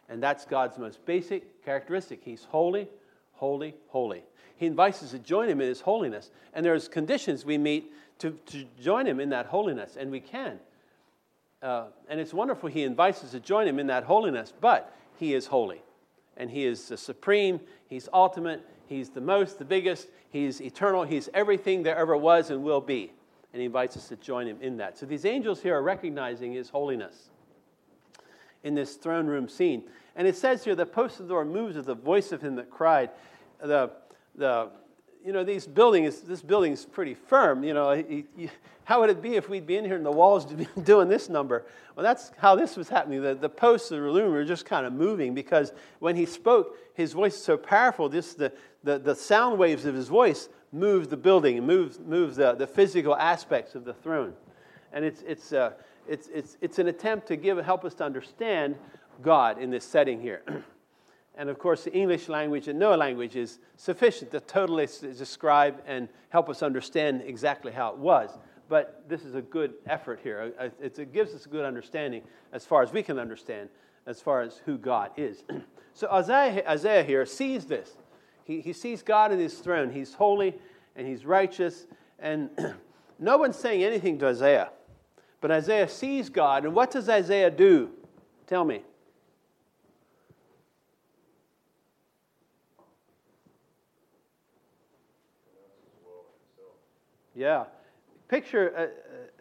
And 0.08 0.22
that's 0.22 0.46
God's 0.46 0.78
most 0.78 1.04
basic 1.06 1.64
characteristic. 1.66 2.22
He's 2.24 2.46
holy, 2.46 2.88
holy, 3.34 3.76
holy. 3.88 4.24
He 4.58 4.66
invites 4.66 5.04
us 5.04 5.12
to 5.12 5.20
join 5.20 5.50
him 5.50 5.62
in 5.62 5.68
his 5.68 5.82
holiness. 5.82 6.32
And 6.54 6.66
there's 6.66 6.88
conditions 6.88 7.46
we 7.46 7.58
meet 7.58 7.92
to, 8.20 8.32
to 8.48 8.66
join 8.82 9.06
him 9.06 9.20
in 9.20 9.30
that 9.30 9.48
holiness, 9.48 9.98
and 9.98 10.10
we 10.10 10.20
can. 10.20 10.60
Uh, 11.62 11.86
and 12.08 12.20
it's 12.20 12.34
wonderful 12.34 12.70
he 12.70 12.84
invites 12.84 13.24
us 13.24 13.32
to 13.32 13.40
join 13.40 13.68
him 13.68 13.80
in 13.80 13.88
that 13.88 14.04
holiness, 14.04 14.54
but 14.62 14.96
he 15.18 15.34
is 15.34 15.48
holy. 15.48 15.82
And 16.38 16.50
he 16.50 16.66
is 16.66 16.88
the 16.88 16.98
supreme, 16.98 17.60
he's 17.88 18.08
ultimate, 18.14 18.66
he's 18.88 19.10
the 19.10 19.22
most, 19.22 19.58
the 19.58 19.66
biggest, 19.66 20.08
he's 20.30 20.62
eternal, 20.62 21.04
he's 21.04 21.30
everything 21.34 21.84
there 21.84 21.96
ever 21.98 22.16
was 22.16 22.50
and 22.50 22.64
will 22.64 22.82
be. 22.82 23.12
And 23.54 23.62
he 23.62 23.66
invites 23.66 23.96
us 23.96 24.10
to 24.10 24.16
join 24.18 24.48
him 24.48 24.58
in 24.62 24.78
that. 24.78 24.98
So 24.98 25.06
these 25.06 25.26
angels 25.26 25.62
here 25.62 25.76
are 25.76 25.82
recognizing 25.82 26.54
his 26.54 26.70
holiness 26.70 27.30
in 28.64 28.76
this 28.76 28.96
throne 28.96 29.28
room 29.28 29.48
scene. 29.48 29.84
And 30.16 30.28
it 30.28 30.36
says 30.36 30.64
here, 30.64 30.76
the 30.76 30.86
post 30.86 31.20
of 31.20 31.28
the 31.28 31.34
door 31.34 31.46
moves 31.46 31.76
with 31.78 31.86
the 31.86 31.96
voice 31.96 32.32
of 32.32 32.42
him 32.42 32.56
that 32.56 32.70
cried. 32.70 33.12
The, 33.62 33.92
the, 34.38 34.70
you 35.24 35.34
know, 35.34 35.44
these 35.44 35.66
buildings, 35.66 36.22
this 36.22 36.42
building 36.42 36.72
is 36.72 36.86
pretty 36.86 37.16
firm. 37.16 37.64
You 37.64 37.74
know, 37.74 38.04
how 38.84 39.02
would 39.02 39.10
it 39.10 39.22
be 39.22 39.36
if 39.36 39.50
we'd 39.50 39.66
be 39.66 39.78
in 39.78 39.86
here 39.86 39.96
and 39.96 40.06
the 40.06 40.12
walls 40.12 40.46
doing 40.84 41.10
this 41.10 41.30
number? 41.30 41.66
Well, 41.96 42.04
that's 42.04 42.32
how 42.38 42.56
this 42.56 42.78
was 42.78 42.90
happening. 42.90 43.22
The, 43.22 43.34
the 43.34 43.50
posts 43.50 43.90
of 43.92 43.98
the 43.98 44.04
room 44.04 44.32
were 44.32 44.46
just 44.46 44.66
kind 44.66 44.86
of 44.86 44.94
moving 44.94 45.34
because 45.34 45.74
when 46.00 46.16
he 46.16 46.26
spoke, 46.26 46.78
his 46.94 47.14
voice 47.14 47.36
is 47.36 47.44
so 47.44 47.58
powerful, 47.58 48.08
just 48.08 48.38
the, 48.38 48.54
the, 48.84 49.00
the 49.00 49.16
sound 49.16 49.58
waves 49.58 49.86
of 49.86 49.96
his 49.96 50.08
voice 50.08 50.50
moved 50.72 51.10
the 51.10 51.18
building 51.18 51.58
and 51.58 51.66
moved, 51.66 52.00
moved 52.02 52.36
the, 52.36 52.54
the 52.54 52.68
physical 52.68 53.16
aspects 53.16 53.74
of 53.74 53.86
the 53.86 53.94
throne. 53.94 54.34
And 54.94 55.04
it's, 55.04 55.24
it's, 55.24 55.54
uh, 55.54 55.72
it's, 56.08 56.28
it's, 56.28 56.58
it's 56.62 56.80
an 56.80 56.88
attempt 56.88 57.28
to 57.30 57.36
give, 57.36 57.58
help 57.58 57.84
us 57.84 57.96
to 57.96 58.04
understand 58.04 58.76
God 59.24 59.58
in 59.58 59.72
this 59.72 59.86
setting 59.86 60.22
here. 60.22 60.44
And 61.38 61.50
of 61.50 61.60
course, 61.60 61.84
the 61.84 61.94
English 61.94 62.30
language 62.30 62.68
and 62.68 62.80
no 62.80 62.96
language 62.96 63.36
is 63.36 63.60
sufficient 63.76 64.32
to 64.32 64.40
totally 64.40 64.88
describe 65.02 65.82
and 65.86 66.08
help 66.30 66.50
us 66.50 66.64
understand 66.64 67.24
exactly 67.26 67.72
how 67.72 67.90
it 67.90 67.98
was. 67.98 68.38
But 68.70 69.04
this 69.08 69.24
is 69.24 69.36
a 69.36 69.42
good 69.42 69.74
effort 69.86 70.20
here. 70.24 70.54
It 70.82 71.14
gives 71.14 71.34
us 71.34 71.46
a 71.46 71.50
good 71.50 71.66
understanding 71.66 72.24
as 72.52 72.66
far 72.66 72.82
as 72.82 72.92
we 72.92 73.04
can 73.04 73.20
understand, 73.20 73.70
as 74.08 74.22
far 74.22 74.42
as 74.42 74.62
who 74.66 74.78
God 74.78 75.12
is. 75.18 75.44
so 75.94 76.10
Isaiah, 76.12 76.64
Isaiah 76.68 77.04
here 77.04 77.26
sees 77.26 77.66
this. 77.66 77.98
He, 78.46 78.62
he 78.62 78.74
sees 78.74 79.04
God 79.04 79.32
in 79.32 79.40
his 79.40 79.56
throne. 79.56 79.92
He's 79.92 80.14
holy 80.14 80.56
and 80.96 81.08
he's 81.08 81.26
righteous. 81.26 81.86
And 82.18 82.50
no 83.20 83.38
one's 83.38 83.58
saying 83.58 83.84
anything 83.84 84.18
to 84.20 84.28
Isaiah. 84.28 84.70
But 85.42 85.52
Isaiah 85.52 85.90
sees 85.90 86.30
God. 86.30 86.66
And 86.66 86.74
what 86.74 86.92
does 86.92 87.10
Isaiah 87.10 87.52
do? 87.52 87.92
Tell 88.48 88.64
me. 88.64 88.84
Yeah. 97.36 97.66
Picture, 98.30 98.74
uh, 98.76 98.82
uh, 98.82 98.88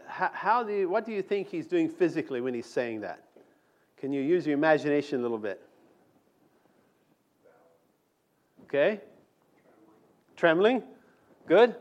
how, 0.06 0.30
how, 0.32 0.62
do 0.62 0.72
you, 0.72 0.88
what 0.88 1.06
do 1.06 1.12
you 1.12 1.22
think 1.22 1.48
he's 1.48 1.66
doing 1.66 1.88
physically 1.88 2.40
when 2.40 2.52
he's 2.52 2.66
saying 2.66 3.00
that? 3.02 3.22
Can 3.96 4.12
you 4.12 4.20
use 4.20 4.46
your 4.46 4.54
imagination 4.54 5.20
a 5.20 5.22
little 5.22 5.38
bit? 5.38 5.62
Okay? 8.64 9.00
Trembling. 10.36 10.82
Good. 11.46 11.76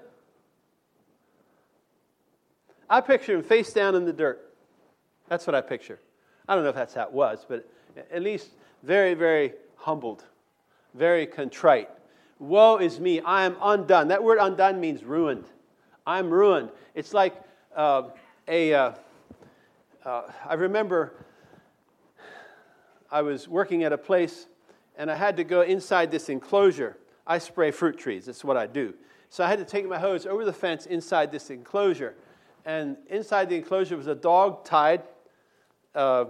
I 2.90 3.02
picture 3.02 3.34
him 3.34 3.44
face 3.44 3.74
down 3.74 3.96
in 3.96 4.06
the 4.06 4.14
dirt. 4.14 4.54
That's 5.28 5.48
what 5.48 5.56
I 5.56 5.62
picture. 5.62 6.00
I 6.48 6.54
don't 6.54 6.64
know 6.64 6.70
if 6.70 6.76
that's 6.76 6.94
how 6.94 7.04
it 7.04 7.12
was, 7.12 7.46
but 7.48 7.68
at 8.12 8.22
least 8.22 8.52
very, 8.84 9.14
very 9.14 9.54
humbled, 9.76 10.24
very 10.94 11.26
contrite. 11.26 11.90
Woe 12.40 12.78
is 12.78 13.00
me, 13.00 13.20
I 13.22 13.46
am 13.46 13.58
undone. 13.62 14.10
That 14.10 14.24
word 14.24 14.38
undone 14.40 14.80
means 14.80 15.04
ruined. 15.04 15.46
I'm 16.06 16.30
ruined. 16.30 16.70
It's 16.96 17.14
like 17.14 17.36
uh, 17.76 18.04
a. 18.48 18.74
Uh, 18.74 18.92
uh, 20.06 20.24
I 20.46 20.56
remember 20.56 21.14
I 23.10 23.22
was 23.22 23.48
working 23.48 23.84
at 23.84 23.94
a 23.94 23.98
place 23.98 24.48
and 24.98 25.10
I 25.10 25.16
had 25.16 25.38
to 25.38 25.44
go 25.44 25.62
inside 25.62 26.12
this 26.12 26.30
enclosure. 26.30 26.98
I 27.26 27.38
spray 27.38 27.72
fruit 27.72 27.98
trees, 27.98 28.26
that's 28.26 28.44
what 28.44 28.58
I 28.58 28.68
do. 28.68 28.94
So 29.30 29.44
I 29.44 29.48
had 29.48 29.60
to 29.60 29.66
take 29.66 29.88
my 29.88 29.98
hose 29.98 30.26
over 30.26 30.44
the 30.46 30.54
fence 30.54 30.86
inside 30.86 31.32
this 31.32 31.50
enclosure. 31.50 32.16
And 32.66 32.98
inside 33.10 33.50
the 33.50 33.56
enclosure 33.56 33.96
was 33.96 34.08
a 34.08 34.16
dog 34.16 34.66
tied 34.66 35.04
uh, 35.96 36.26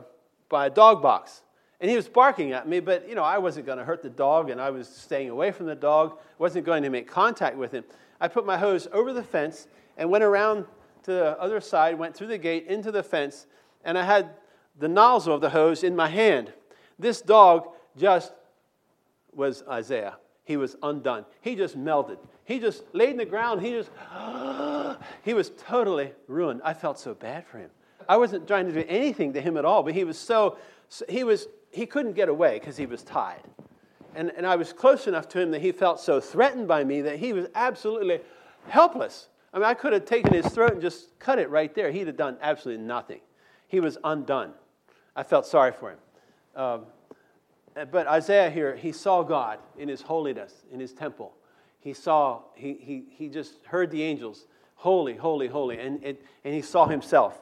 by 0.50 0.68
a 0.68 0.70
dog 0.70 1.02
box. 1.02 1.42
And 1.82 1.90
he 1.90 1.96
was 1.96 2.08
barking 2.08 2.54
at 2.54 2.68
me, 2.68 2.80
but 2.80 3.10
you 3.10 3.16
know, 3.16 3.24
I 3.24 3.40
wasn't 3.40 3.66
going 3.66 3.78
to 3.80 3.84
hurt 3.84 4.04
the 4.04 4.10
dog 4.10 4.50
and 4.50 4.62
I 4.62 4.70
was 4.70 4.88
staying 4.88 5.30
away 5.30 5.52
from 5.52 5.66
the 5.66 5.76
dog, 5.76 6.20
wasn't 6.38 6.66
going 6.66 6.84
to 6.84 6.90
make 6.90 7.08
contact 7.08 7.58
with 7.58 7.72
him. 7.72 7.84
I 8.24 8.30
put 8.30 8.46
my 8.46 8.58
hose 8.58 8.88
over 8.94 9.12
the 9.12 9.22
fence 9.22 9.68
and 9.98 10.10
went 10.10 10.24
around 10.24 10.64
to 11.04 11.12
the 11.12 11.38
other 11.42 11.60
side, 11.60 12.00
went 12.00 12.16
through 12.16 12.28
the 12.28 12.38
gate 12.38 12.68
into 12.68 12.90
the 12.90 13.04
fence, 13.04 13.48
and 13.84 13.98
I 13.98 14.06
had 14.06 14.30
the 14.80 14.88
nozzle 14.88 15.36
of 15.36 15.42
the 15.42 15.50
hose 15.50 15.84
in 15.84 15.94
my 15.94 16.08
hand. 16.08 16.54
This 16.98 17.22
dog 17.22 17.68
just 17.98 18.32
was 19.34 19.62
Isaiah. 19.70 20.16
He 20.46 20.56
was 20.56 20.78
undone. 20.82 21.26
He 21.42 21.56
just 21.56 21.76
melted. 21.76 22.18
He 22.46 22.60
just 22.60 22.84
laid 22.94 23.10
in 23.10 23.18
the 23.18 23.26
ground. 23.26 23.62
He 23.62 23.72
just, 23.72 23.90
he 25.24 25.34
was 25.34 25.52
totally 25.58 26.14
ruined. 26.30 26.62
I 26.64 26.74
felt 26.74 26.98
so 26.98 27.14
bad 27.14 27.46
for 27.46 27.58
him. 27.58 27.72
I 28.08 28.16
wasn't 28.16 28.48
trying 28.48 28.68
to 28.68 28.72
do 28.72 28.86
anything 28.88 29.34
to 29.34 29.42
him 29.42 29.58
at 29.58 29.66
all, 29.66 29.84
but 29.84 29.94
he 29.94 30.06
was 30.06 30.18
so, 30.18 30.58
he 31.10 31.26
was, 31.26 31.50
he 31.72 31.86
couldn't 31.86 32.14
get 32.14 32.30
away 32.30 32.58
because 32.58 32.78
he 32.78 32.86
was 32.86 33.04
tied 33.04 33.44
and, 34.16 34.32
and 34.36 34.46
I 34.46 34.56
was 34.56 34.74
close 34.74 35.08
enough 35.08 35.28
to 35.30 35.40
him 35.40 35.52
that 35.52 35.62
he 35.62 35.72
felt 35.72 36.00
so 36.00 36.20
threatened 36.20 36.68
by 36.68 36.84
me 36.84 37.02
that 37.02 37.20
he 37.20 37.34
was 37.34 37.48
absolutely 37.56 38.20
helpless. 38.68 39.28
I 39.54 39.58
mean, 39.58 39.66
I 39.66 39.74
could 39.74 39.94
have 39.94 40.06
taken 40.06 40.34
his 40.34 40.48
throat 40.48 40.74
and 40.74 40.82
just 40.82 41.18
cut 41.20 41.40
it 41.40 41.50
right 41.50 41.74
there. 41.74 41.92
He'd 41.92 42.08
have 42.08 42.18
done 42.18 42.38
absolutely 42.42 42.84
nothing. 42.86 43.20
He 43.68 43.80
was 43.80 43.98
undone. 44.04 44.54
I 45.16 45.24
felt 45.24 45.46
sorry 45.46 45.72
for 45.72 45.92
him. 45.92 45.98
Um, 46.56 46.86
but 47.92 48.08
Isaiah 48.08 48.50
here, 48.50 48.76
he 48.76 48.92
saw 48.92 49.24
God 49.24 49.60
in 49.78 49.88
his 49.88 50.02
holiness, 50.02 50.54
in 50.72 50.80
his 50.80 50.94
temple. 50.94 51.34
He 51.80 51.94
saw, 51.94 52.42
he, 52.56 52.78
he, 52.80 53.04
he 53.10 53.30
just 53.30 53.54
heard 53.66 53.92
the 53.92 54.04
angels, 54.04 54.46
holy, 54.76 55.16
holy, 55.16 55.48
holy. 55.48 55.80
And, 55.80 56.04
and, 56.04 56.18
and 56.44 56.54
he 56.54 56.62
saw 56.62 56.88
himself 56.88 57.40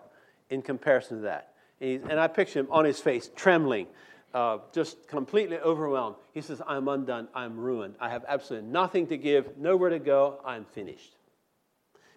in 0.49 0.61
comparison 0.61 1.17
to 1.17 1.23
that. 1.23 1.53
And, 1.79 1.89
he, 1.89 1.95
and 2.09 2.19
I 2.19 2.27
picture 2.27 2.59
him 2.59 2.67
on 2.71 2.85
his 2.85 2.99
face, 2.99 3.29
trembling, 3.35 3.87
uh, 4.33 4.59
just 4.73 5.07
completely 5.07 5.57
overwhelmed. 5.57 6.15
He 6.33 6.41
says, 6.41 6.61
I'm 6.65 6.87
undone. 6.87 7.27
I'm 7.35 7.57
ruined. 7.57 7.95
I 7.99 8.09
have 8.09 8.23
absolutely 8.27 8.69
nothing 8.69 9.07
to 9.07 9.17
give, 9.17 9.57
nowhere 9.57 9.89
to 9.89 9.99
go. 9.99 10.39
I'm 10.45 10.65
finished. 10.65 11.15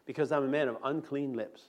Because 0.06 0.30
I'm 0.32 0.44
a 0.44 0.48
man 0.48 0.68
of 0.68 0.76
unclean 0.84 1.34
lips. 1.34 1.62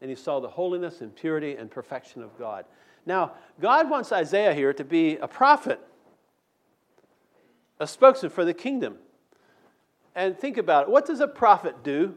And 0.00 0.10
he 0.10 0.16
saw 0.16 0.40
the 0.40 0.48
holiness 0.48 1.00
and 1.00 1.14
purity 1.14 1.56
and 1.56 1.70
perfection 1.70 2.22
of 2.22 2.36
God. 2.38 2.66
Now, 3.06 3.32
God 3.60 3.88
wants 3.88 4.12
Isaiah 4.12 4.54
here 4.54 4.72
to 4.72 4.84
be 4.84 5.16
a 5.16 5.28
prophet, 5.28 5.80
a 7.78 7.86
spokesman 7.86 8.30
for 8.30 8.44
the 8.44 8.54
kingdom. 8.54 8.96
And 10.14 10.38
think 10.38 10.58
about 10.58 10.84
it. 10.84 10.90
What 10.90 11.06
does 11.06 11.20
a 11.20 11.28
prophet 11.28 11.82
do? 11.82 12.14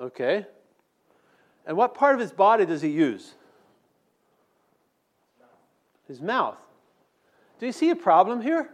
Okay. 0.00 0.46
And 1.66 1.76
what 1.76 1.94
part 1.94 2.14
of 2.14 2.20
his 2.20 2.32
body 2.32 2.64
does 2.64 2.82
he 2.82 2.88
use? 2.88 3.34
His 6.06 6.20
mouth. 6.20 6.56
Do 7.58 7.66
you 7.66 7.72
see 7.72 7.90
a 7.90 7.96
problem 7.96 8.40
here? 8.40 8.70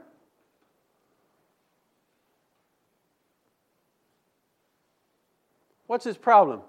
What's 5.86 6.04
his 6.04 6.16
problem? 6.16 6.60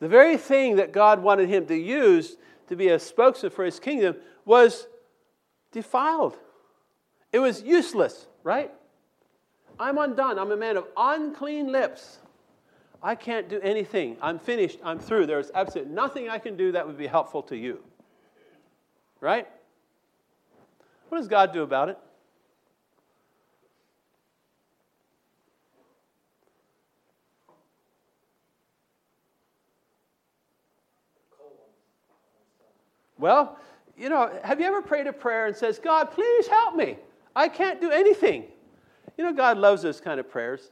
The 0.00 0.08
very 0.08 0.36
thing 0.36 0.76
that 0.76 0.92
God 0.92 1.22
wanted 1.22 1.48
him 1.48 1.66
to 1.66 1.76
use 1.76 2.36
to 2.68 2.76
be 2.76 2.88
a 2.88 2.98
spokesman 2.98 3.52
for 3.52 3.64
his 3.64 3.78
kingdom 3.78 4.16
was 4.44 4.86
defiled. 5.72 6.38
It 7.32 7.38
was 7.38 7.62
useless, 7.62 8.26
right? 8.42 8.72
I'm 9.80 9.96
undone. 9.96 10.38
I'm 10.38 10.52
a 10.52 10.56
man 10.56 10.76
of 10.76 10.86
unclean 10.94 11.72
lips. 11.72 12.18
I 13.02 13.14
can't 13.14 13.48
do 13.48 13.58
anything. 13.62 14.18
I'm 14.20 14.38
finished. 14.38 14.78
I'm 14.84 14.98
through. 14.98 15.26
There's 15.26 15.50
absolutely 15.54 15.94
nothing 15.94 16.28
I 16.28 16.38
can 16.38 16.54
do 16.54 16.72
that 16.72 16.86
would 16.86 16.98
be 16.98 17.06
helpful 17.06 17.42
to 17.44 17.56
you. 17.56 17.80
Right? 19.20 19.48
What 21.08 21.18
does 21.18 21.28
God 21.28 21.54
do 21.54 21.62
about 21.62 21.88
it? 21.88 21.98
Well, 33.18 33.58
you 33.96 34.10
know, 34.10 34.30
have 34.44 34.60
you 34.60 34.66
ever 34.66 34.82
prayed 34.82 35.06
a 35.06 35.12
prayer 35.12 35.46
and 35.46 35.56
says, 35.56 35.78
God, 35.78 36.10
please 36.10 36.46
help 36.46 36.76
me? 36.76 36.96
I 37.34 37.48
can't 37.48 37.80
do 37.80 37.90
anything. 37.90 38.44
You 39.20 39.26
know, 39.26 39.32
God 39.34 39.58
loves 39.58 39.82
those 39.82 40.00
kind 40.00 40.18
of 40.18 40.30
prayers. 40.30 40.70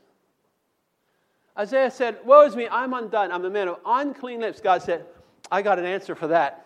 Isaiah 1.59 1.91
said, 1.91 2.17
Woe 2.25 2.47
is 2.47 2.57
me, 2.57 2.67
I'm 2.67 2.95
undone. 2.95 3.31
I'm 3.31 3.45
a 3.45 3.51
man 3.51 3.69
of 3.69 3.77
unclean 3.85 4.41
lips. 4.41 4.63
God 4.63 4.81
said, 4.81 5.05
I 5.53 5.61
got 5.61 5.79
an 5.79 5.85
answer 5.85 6.15
for 6.15 6.29
that. 6.29 6.65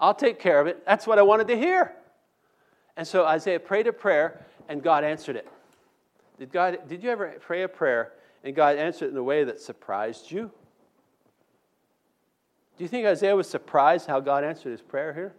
I'll 0.00 0.16
take 0.16 0.40
care 0.40 0.60
of 0.60 0.66
it. 0.66 0.84
That's 0.84 1.06
what 1.06 1.20
I 1.20 1.22
wanted 1.22 1.46
to 1.46 1.56
hear. 1.56 1.92
And 2.96 3.06
so 3.06 3.24
Isaiah 3.24 3.60
prayed 3.60 3.86
a 3.86 3.92
prayer, 3.92 4.44
and 4.68 4.82
God 4.82 5.04
answered 5.04 5.36
it. 5.36 5.46
Did, 6.40 6.50
God, 6.50 6.88
did 6.88 7.04
you 7.04 7.10
ever 7.10 7.36
pray 7.38 7.62
a 7.62 7.68
prayer 7.68 8.14
and 8.42 8.52
God 8.52 8.74
answered 8.74 9.06
it 9.06 9.10
in 9.12 9.16
a 9.16 9.22
way 9.22 9.44
that 9.44 9.60
surprised 9.60 10.28
you? 10.28 10.50
Do 12.76 12.82
you 12.82 12.88
think 12.88 13.06
Isaiah 13.06 13.36
was 13.36 13.48
surprised 13.48 14.08
how 14.08 14.18
God 14.18 14.42
answered 14.42 14.70
his 14.70 14.82
prayer 14.82 15.14
here? 15.14 15.34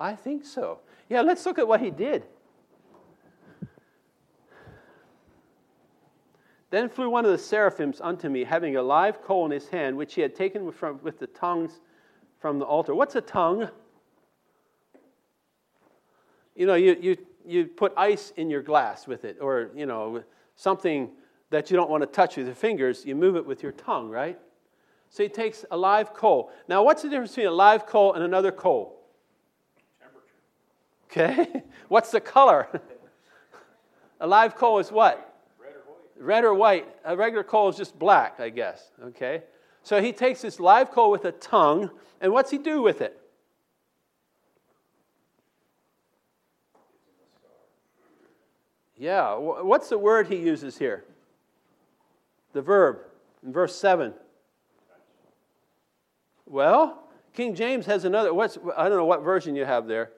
I 0.00 0.16
think 0.16 0.44
so. 0.44 0.80
Yeah, 1.08 1.20
let's 1.20 1.46
look 1.46 1.60
at 1.60 1.68
what 1.68 1.80
he 1.80 1.92
did. 1.92 2.26
Then 6.72 6.88
flew 6.88 7.10
one 7.10 7.26
of 7.26 7.30
the 7.30 7.36
seraphims 7.36 8.00
unto 8.00 8.30
me, 8.30 8.44
having 8.44 8.76
a 8.76 8.82
live 8.82 9.22
coal 9.22 9.44
in 9.44 9.50
his 9.50 9.68
hand, 9.68 9.94
which 9.94 10.14
he 10.14 10.22
had 10.22 10.34
taken 10.34 10.72
from, 10.72 10.98
with 11.02 11.18
the 11.18 11.26
tongues 11.26 11.80
from 12.40 12.58
the 12.58 12.64
altar. 12.64 12.94
What's 12.94 13.14
a 13.14 13.20
tongue? 13.20 13.68
You 16.56 16.64
know, 16.64 16.74
you, 16.74 16.96
you, 16.98 17.16
you 17.46 17.66
put 17.66 17.92
ice 17.94 18.32
in 18.38 18.48
your 18.48 18.62
glass 18.62 19.06
with 19.06 19.26
it, 19.26 19.36
or, 19.38 19.68
you 19.74 19.84
know, 19.84 20.24
something 20.56 21.10
that 21.50 21.70
you 21.70 21.76
don't 21.76 21.90
want 21.90 22.04
to 22.04 22.06
touch 22.06 22.38
with 22.38 22.46
your 22.46 22.54
fingers, 22.54 23.04
you 23.04 23.16
move 23.16 23.36
it 23.36 23.44
with 23.44 23.62
your 23.62 23.72
tongue, 23.72 24.08
right? 24.08 24.38
So 25.10 25.22
he 25.22 25.28
takes 25.28 25.66
a 25.70 25.76
live 25.76 26.14
coal. 26.14 26.50
Now, 26.68 26.82
what's 26.84 27.02
the 27.02 27.10
difference 27.10 27.32
between 27.32 27.48
a 27.48 27.50
live 27.50 27.84
coal 27.84 28.14
and 28.14 28.24
another 28.24 28.50
coal? 28.50 28.98
Temperature. 31.10 31.44
Okay. 31.50 31.62
what's 31.88 32.10
the 32.10 32.20
color? 32.20 32.66
a 34.20 34.26
live 34.26 34.56
coal 34.56 34.78
is 34.78 34.90
what? 34.90 35.28
Red 36.22 36.44
or 36.44 36.54
white. 36.54 36.84
Red 36.84 36.84
or 36.84 36.86
white. 36.86 36.88
A 37.04 37.16
regular 37.16 37.44
coal 37.44 37.68
is 37.68 37.76
just 37.76 37.98
black, 37.98 38.40
I 38.40 38.48
guess. 38.48 38.90
Okay. 39.04 39.42
So 39.82 40.00
he 40.00 40.12
takes 40.12 40.42
this 40.42 40.60
live 40.60 40.90
coal 40.90 41.10
with 41.10 41.24
a 41.24 41.32
tongue, 41.32 41.90
and 42.20 42.32
what's 42.32 42.50
he 42.50 42.58
do 42.58 42.82
with 42.82 43.00
it? 43.00 43.18
Yeah, 48.96 49.34
what's 49.34 49.88
the 49.88 49.98
word 49.98 50.28
he 50.28 50.36
uses 50.36 50.78
here? 50.78 51.04
The 52.52 52.62
verb 52.62 52.98
in 53.44 53.52
verse 53.52 53.74
7. 53.74 54.14
Well, 56.46 57.02
King 57.34 57.56
James 57.56 57.86
has 57.86 58.04
another. 58.04 58.32
What's, 58.32 58.58
I 58.76 58.88
don't 58.88 58.98
know 58.98 59.04
what 59.04 59.22
version 59.22 59.56
you 59.56 59.64
have 59.64 59.88
there. 59.88 60.10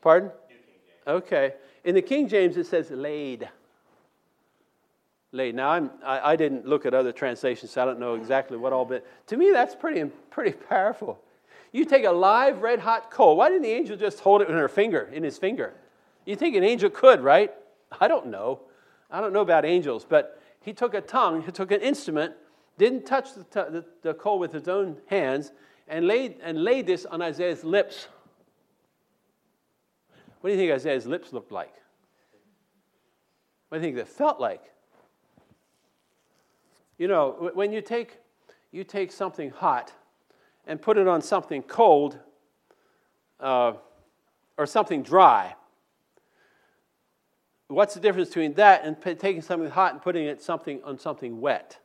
Pardon? 0.00 0.32
Okay. 1.06 1.54
In 1.84 1.94
the 1.94 2.02
King 2.02 2.26
James, 2.26 2.56
it 2.56 2.66
says 2.66 2.90
laid. 2.90 3.48
Now, 5.36 5.70
I'm, 5.70 5.90
I, 6.04 6.32
I 6.32 6.36
didn't 6.36 6.66
look 6.66 6.86
at 6.86 6.94
other 6.94 7.12
translations, 7.12 7.72
so 7.72 7.82
I 7.82 7.84
don't 7.84 8.00
know 8.00 8.14
exactly 8.14 8.56
what 8.56 8.72
all, 8.72 8.84
but 8.84 9.04
to 9.28 9.36
me, 9.36 9.50
that's 9.52 9.74
pretty, 9.74 10.04
pretty 10.30 10.52
powerful. 10.52 11.18
You 11.72 11.84
take 11.84 12.04
a 12.04 12.10
live 12.10 12.62
red 12.62 12.80
hot 12.80 13.10
coal. 13.10 13.36
Why 13.36 13.48
didn't 13.48 13.62
the 13.62 13.72
angel 13.72 13.96
just 13.96 14.20
hold 14.20 14.40
it 14.42 14.48
in 14.48 14.54
her 14.54 14.68
finger, 14.68 15.10
in 15.12 15.22
his 15.22 15.36
finger? 15.36 15.74
You 16.24 16.36
think 16.36 16.56
an 16.56 16.64
angel 16.64 16.90
could, 16.90 17.20
right? 17.20 17.52
I 18.00 18.08
don't 18.08 18.28
know. 18.28 18.60
I 19.10 19.20
don't 19.20 19.32
know 19.32 19.40
about 19.40 19.64
angels, 19.64 20.06
but 20.08 20.40
he 20.62 20.72
took 20.72 20.94
a 20.94 21.00
tongue, 21.00 21.42
he 21.42 21.52
took 21.52 21.70
an 21.70 21.80
instrument, 21.80 22.34
didn't 22.78 23.06
touch 23.06 23.34
the, 23.34 23.44
t- 23.44 23.70
the, 23.70 23.84
the 24.02 24.14
coal 24.14 24.38
with 24.38 24.52
his 24.52 24.68
own 24.68 24.96
hands, 25.06 25.52
and 25.86 26.06
laid, 26.06 26.36
and 26.42 26.64
laid 26.64 26.86
this 26.86 27.04
on 27.06 27.22
Isaiah's 27.22 27.62
lips. 27.62 28.08
What 30.40 30.50
do 30.50 30.54
you 30.54 30.60
think 30.60 30.72
Isaiah's 30.72 31.06
lips 31.06 31.32
looked 31.32 31.52
like? 31.52 31.74
What 33.68 33.78
do 33.78 33.86
you 33.86 33.94
think 33.94 34.06
they 34.06 34.12
felt 34.12 34.40
like? 34.40 34.62
You 36.98 37.08
know, 37.08 37.50
when 37.54 37.72
you 37.72 37.82
take, 37.82 38.18
you 38.72 38.84
take 38.84 39.12
something 39.12 39.50
hot 39.50 39.92
and 40.66 40.80
put 40.80 40.96
it 40.96 41.06
on 41.06 41.20
something 41.20 41.62
cold 41.62 42.18
uh, 43.38 43.74
or 44.56 44.66
something 44.66 45.02
dry, 45.02 45.54
what's 47.68 47.94
the 47.94 48.00
difference 48.00 48.28
between 48.28 48.54
that 48.54 48.84
and 48.84 49.00
p- 49.00 49.14
taking 49.14 49.42
something 49.42 49.70
hot 49.70 49.92
and 49.92 50.02
putting 50.02 50.24
it 50.24 50.42
something 50.42 50.80
on 50.84 50.98
something 50.98 51.40
wet? 51.40 51.78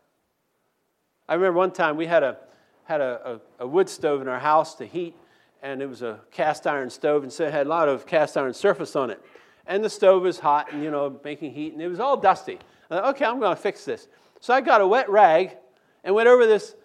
I 1.28 1.34
remember 1.34 1.58
one 1.58 1.72
time 1.72 1.98
we 1.98 2.08
had 2.08 2.24
a 2.24 2.38
had 2.86 3.00
a, 3.00 3.40
a, 3.60 3.64
a, 3.64 3.68
wood 3.68 3.88
stove 3.88 4.22
in 4.22 4.28
our 4.28 4.40
house 4.40 4.76
to 4.76 4.86
heat, 4.86 5.16
and 5.62 5.82
it 5.82 5.88
was 5.88 6.02
a 6.02 6.20
cast 6.32 6.68
iron 6.68 6.90
stove, 6.90 7.24
and 7.24 7.32
so 7.32 7.46
it 7.46 7.52
had 7.52 7.68
a 7.68 7.70
lot 7.70 7.88
of 7.88 8.06
cast 8.06 8.36
iron 8.36 8.54
surface 8.54 8.96
on 8.96 9.10
it. 9.10 9.24
And 9.68 9.84
the 9.84 9.90
stove 9.90 10.24
was 10.24 10.40
hot 10.40 10.74
and 10.74 10.84
you 10.84 10.92
know 10.92 11.20
making 11.24 11.54
heat, 11.54 11.74
and 11.74 11.82
it 11.82 11.88
was 11.88 12.00
all 12.00 12.18
dusty. 12.18 12.60
Thought, 12.90 13.16
okay, 13.16 13.26
I'm 13.26 13.40
going 13.40 13.56
to 13.56 13.62
fix 13.62 13.86
this. 13.86 14.08
So 14.42 14.54
I 14.54 14.62
got 14.62 14.82
a 14.82 14.88
wet 14.88 15.10
rag 15.10 15.56
and 16.04 16.14
went 16.16 16.28
over 16.28 16.46
this 16.46 16.76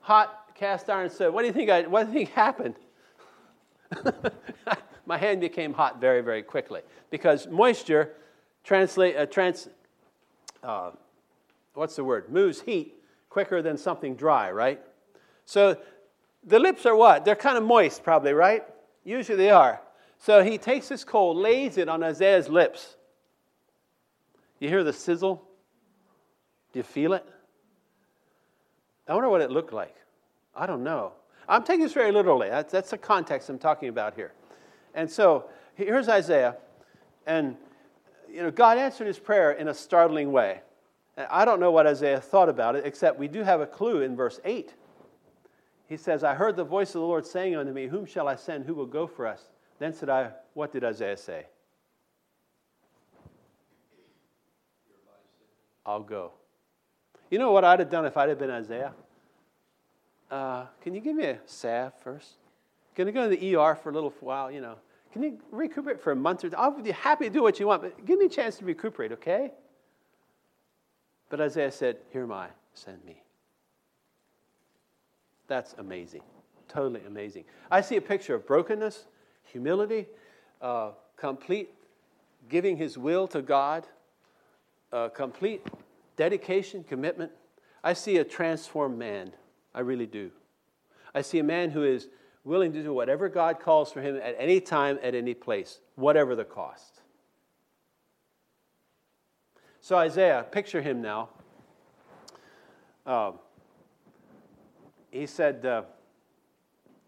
hot 0.00 0.54
cast 0.54 0.88
iron 0.88 1.10
stove. 1.10 1.34
What 1.34 1.42
do 1.42 1.48
you 1.48 1.52
think? 1.52 1.68
I, 1.68 1.82
what 1.82 2.04
do 2.04 2.12
you 2.12 2.18
think 2.18 2.30
happened? 2.30 2.76
My 5.06 5.18
hand 5.18 5.40
became 5.40 5.72
hot 5.72 6.00
very, 6.00 6.20
very 6.20 6.42
quickly 6.42 6.82
because 7.10 7.48
moisture 7.48 8.12
translate, 8.62 9.16
uh, 9.16 9.26
trans, 9.26 9.68
uh, 10.62 10.92
what's 11.74 11.96
the 11.96 12.04
word? 12.04 12.30
Moves 12.30 12.60
heat 12.60 12.94
quicker 13.28 13.60
than 13.60 13.76
something 13.76 14.14
dry, 14.14 14.52
right? 14.52 14.80
So 15.46 15.76
the 16.44 16.60
lips 16.60 16.86
are 16.86 16.94
what? 16.94 17.24
They're 17.24 17.34
kind 17.34 17.58
of 17.58 17.64
moist, 17.64 18.04
probably, 18.04 18.34
right? 18.34 18.64
Usually 19.02 19.36
they 19.36 19.50
are. 19.50 19.80
So 20.18 20.44
he 20.44 20.58
takes 20.58 20.88
this 20.88 21.02
coal, 21.02 21.34
lays 21.34 21.76
it 21.76 21.88
on 21.88 22.04
Isaiah's 22.04 22.48
lips. 22.48 22.96
You 24.60 24.68
hear 24.68 24.84
the 24.84 24.92
sizzle? 24.92 25.42
Do 26.72 26.78
you 26.78 26.82
feel 26.82 27.12
it? 27.12 27.26
I 29.08 29.14
wonder 29.14 29.28
what 29.28 29.40
it 29.40 29.50
looked 29.50 29.72
like. 29.72 29.96
I 30.54 30.66
don't 30.66 30.84
know. 30.84 31.12
I'm 31.48 31.64
taking 31.64 31.82
this 31.82 31.92
very 31.92 32.12
literally. 32.12 32.48
That's, 32.48 32.70
that's 32.70 32.90
the 32.90 32.98
context 32.98 33.48
I'm 33.48 33.58
talking 33.58 33.88
about 33.88 34.14
here. 34.14 34.32
And 34.94 35.10
so 35.10 35.50
here's 35.74 36.08
Isaiah, 36.08 36.56
and 37.26 37.56
you 38.32 38.42
know, 38.42 38.50
God 38.50 38.78
answered 38.78 39.06
his 39.06 39.18
prayer 39.18 39.52
in 39.52 39.68
a 39.68 39.74
startling 39.74 40.30
way. 40.30 40.60
I 41.28 41.44
don't 41.44 41.60
know 41.60 41.72
what 41.72 41.86
Isaiah 41.86 42.20
thought 42.20 42.48
about 42.48 42.76
it, 42.76 42.86
except 42.86 43.18
we 43.18 43.28
do 43.28 43.42
have 43.42 43.60
a 43.60 43.66
clue 43.66 44.02
in 44.02 44.16
verse 44.16 44.40
8. 44.44 44.74
He 45.88 45.96
says, 45.96 46.22
I 46.22 46.34
heard 46.34 46.54
the 46.54 46.64
voice 46.64 46.90
of 46.90 47.00
the 47.00 47.06
Lord 47.06 47.26
saying 47.26 47.56
unto 47.56 47.72
me, 47.72 47.88
Whom 47.88 48.06
shall 48.06 48.28
I 48.28 48.36
send? 48.36 48.64
Who 48.64 48.74
will 48.74 48.86
go 48.86 49.08
for 49.08 49.26
us? 49.26 49.50
Then 49.80 49.92
said 49.92 50.08
I, 50.08 50.30
What 50.54 50.72
did 50.72 50.84
Isaiah 50.84 51.16
say? 51.16 51.46
I'll 55.84 56.02
go. 56.02 56.32
You 57.30 57.38
know 57.38 57.52
what 57.52 57.64
I'd 57.64 57.78
have 57.78 57.90
done 57.90 58.04
if 58.04 58.16
I'd 58.16 58.28
have 58.28 58.38
been 58.38 58.50
Isaiah? 58.50 58.92
Uh, 60.30 60.66
can 60.82 60.94
you 60.94 61.00
give 61.00 61.16
me 61.16 61.24
a 61.24 61.38
salve 61.46 61.92
first? 62.02 62.34
Can 62.94 63.08
I 63.08 63.12
go 63.12 63.28
to 63.28 63.36
the 63.36 63.56
ER 63.56 63.74
for 63.76 63.90
a 63.90 63.92
little 63.92 64.12
while? 64.20 64.50
You 64.50 64.60
know, 64.60 64.76
can 65.12 65.22
you 65.22 65.38
recuperate 65.50 66.00
for 66.00 66.12
a 66.12 66.16
month 66.16 66.44
or 66.44 66.50
two? 66.50 66.56
I'll 66.56 66.70
be 66.70 66.90
happy 66.90 67.24
to 67.24 67.30
do 67.30 67.42
what 67.42 67.58
you 67.58 67.68
want, 67.68 67.82
but 67.82 68.04
give 68.04 68.18
me 68.18 68.26
a 68.26 68.28
chance 68.28 68.58
to 68.58 68.64
recuperate, 68.64 69.12
okay? 69.12 69.52
But 71.28 71.40
Isaiah 71.40 71.70
said, 71.70 71.98
Here 72.12 72.24
am 72.24 72.32
I, 72.32 72.48
send 72.74 73.04
me. 73.04 73.22
That's 75.46 75.74
amazing. 75.78 76.22
Totally 76.68 77.00
amazing. 77.06 77.44
I 77.70 77.80
see 77.80 77.96
a 77.96 78.00
picture 78.00 78.34
of 78.34 78.46
brokenness, 78.46 79.06
humility, 79.44 80.06
uh, 80.62 80.90
complete 81.16 81.70
giving 82.48 82.76
his 82.76 82.96
will 82.96 83.26
to 83.28 83.42
God, 83.42 83.86
uh, 84.92 85.08
complete 85.08 85.66
dedication, 86.20 86.84
commitment. 86.84 87.32
I 87.82 87.94
see 87.94 88.18
a 88.18 88.24
transformed 88.24 88.98
man. 88.98 89.32
I 89.74 89.80
really 89.80 90.04
do. 90.04 90.30
I 91.14 91.22
see 91.22 91.38
a 91.38 91.42
man 91.42 91.70
who 91.70 91.82
is 91.82 92.08
willing 92.44 92.74
to 92.74 92.82
do 92.82 92.92
whatever 92.92 93.30
God 93.30 93.58
calls 93.58 93.90
for 93.90 94.02
him 94.02 94.16
at 94.16 94.36
any 94.38 94.60
time, 94.60 94.98
at 95.02 95.14
any 95.14 95.32
place, 95.32 95.80
whatever 95.94 96.36
the 96.36 96.44
cost. 96.44 97.00
So, 99.80 99.96
Isaiah, 99.96 100.44
picture 100.52 100.82
him 100.82 101.00
now. 101.00 101.30
Uh, 103.06 103.32
he 105.10 105.24
said, 105.24 105.64
uh, 105.64 105.84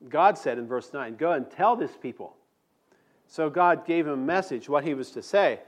God 0.09 0.38
said 0.38 0.57
in 0.57 0.66
verse 0.66 0.90
9, 0.90 1.16
Go 1.16 1.33
and 1.33 1.51
tell 1.51 1.77
this 1.77 1.92
people. 2.01 2.35
So, 3.27 3.51
God 3.51 3.85
gave 3.85 4.07
him 4.07 4.14
a 4.14 4.16
message, 4.16 4.70
what 4.70 4.85
he 4.85 4.94
was 4.94 5.11
to 5.11 5.22
say, 5.22 5.61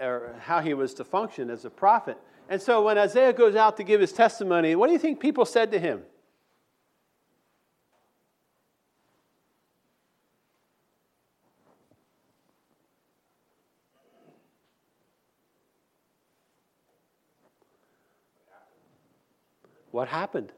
or 0.00 0.34
how 0.40 0.58
he 0.58 0.74
was 0.74 0.94
to 0.94 1.04
function 1.04 1.48
as 1.48 1.64
a 1.64 1.70
prophet. 1.70 2.18
And 2.52 2.60
so, 2.60 2.82
when 2.82 2.98
Isaiah 2.98 3.32
goes 3.32 3.56
out 3.56 3.78
to 3.78 3.82
give 3.82 4.02
his 4.02 4.12
testimony, 4.12 4.76
what 4.76 4.88
do 4.88 4.92
you 4.92 4.98
think 4.98 5.20
people 5.20 5.46
said 5.46 5.72
to 5.72 5.78
him? 5.78 6.02
What 19.90 20.08
happened? 20.08 20.52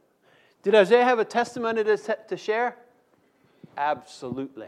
Did 0.65 0.75
Isaiah 0.75 1.05
have 1.05 1.21
a 1.21 1.25
testimony 1.25 1.85
to, 1.85 1.97
to 1.97 2.37
share? 2.37 2.77
Absolutely. 3.79 4.67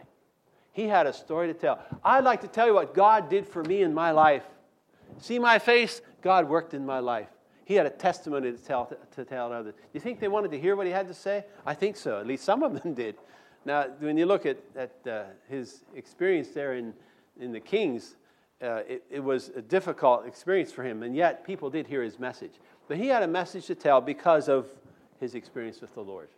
He 0.70 0.86
had 0.86 1.08
a 1.08 1.12
story 1.12 1.48
to 1.48 1.54
tell. 1.54 1.80
I'd 2.04 2.22
like 2.22 2.42
to 2.42 2.48
tell 2.48 2.68
you 2.68 2.74
what 2.74 2.94
God 2.94 3.28
did 3.28 3.48
for 3.48 3.64
me 3.64 3.82
in 3.82 3.92
my 3.92 4.12
life. 4.12 4.44
See 5.20 5.38
my 5.38 5.58
face? 5.58 6.00
God 6.22 6.48
worked 6.48 6.74
in 6.74 6.84
my 6.84 6.98
life. 6.98 7.28
He 7.64 7.74
had 7.74 7.86
a 7.86 7.90
testimony 7.90 8.52
to 8.52 8.58
tell 8.58 8.92
to 9.16 9.24
tell 9.24 9.52
others. 9.52 9.74
Do 9.74 9.80
you 9.92 10.00
think 10.00 10.20
they 10.20 10.28
wanted 10.28 10.50
to 10.52 10.58
hear 10.58 10.76
what 10.76 10.86
he 10.86 10.92
had 10.92 11.08
to 11.08 11.14
say? 11.14 11.44
I 11.64 11.74
think 11.74 11.96
so. 11.96 12.20
At 12.20 12.26
least 12.26 12.44
some 12.44 12.62
of 12.62 12.80
them 12.80 12.94
did. 13.02 13.16
Now, 13.64 13.86
when 13.98 14.16
you 14.16 14.26
look 14.26 14.46
at, 14.46 14.58
at 14.76 14.92
uh, 15.10 15.24
his 15.48 15.84
experience 15.96 16.50
there 16.50 16.74
in, 16.74 16.94
in 17.40 17.50
the 17.50 17.58
Kings, 17.58 18.14
uh, 18.62 18.82
it, 18.88 19.02
it 19.10 19.22
was 19.22 19.50
a 19.56 19.60
difficult 19.60 20.24
experience 20.24 20.70
for 20.70 20.84
him, 20.84 21.02
and 21.02 21.16
yet 21.16 21.44
people 21.44 21.68
did 21.68 21.88
hear 21.88 22.02
his 22.02 22.20
message. 22.20 22.52
But 22.86 22.96
he 22.96 23.08
had 23.08 23.24
a 23.24 23.28
message 23.28 23.66
to 23.66 23.74
tell 23.74 24.00
because 24.00 24.48
of 24.48 24.68
his 25.18 25.34
experience 25.34 25.80
with 25.80 25.92
the 25.94 26.02
Lord 26.02 26.28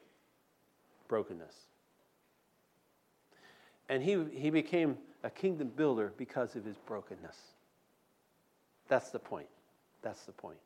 brokenness. 1.06 1.54
And 3.88 4.02
he, 4.02 4.24
he 4.32 4.50
became 4.50 4.98
a 5.22 5.30
kingdom 5.30 5.70
builder 5.74 6.12
because 6.16 6.54
of 6.56 6.64
his 6.64 6.76
brokenness. 6.86 7.36
That's 8.88 9.10
the 9.10 9.18
point. 9.18 9.46
That's 10.02 10.24
the 10.24 10.32
point. 10.32 10.58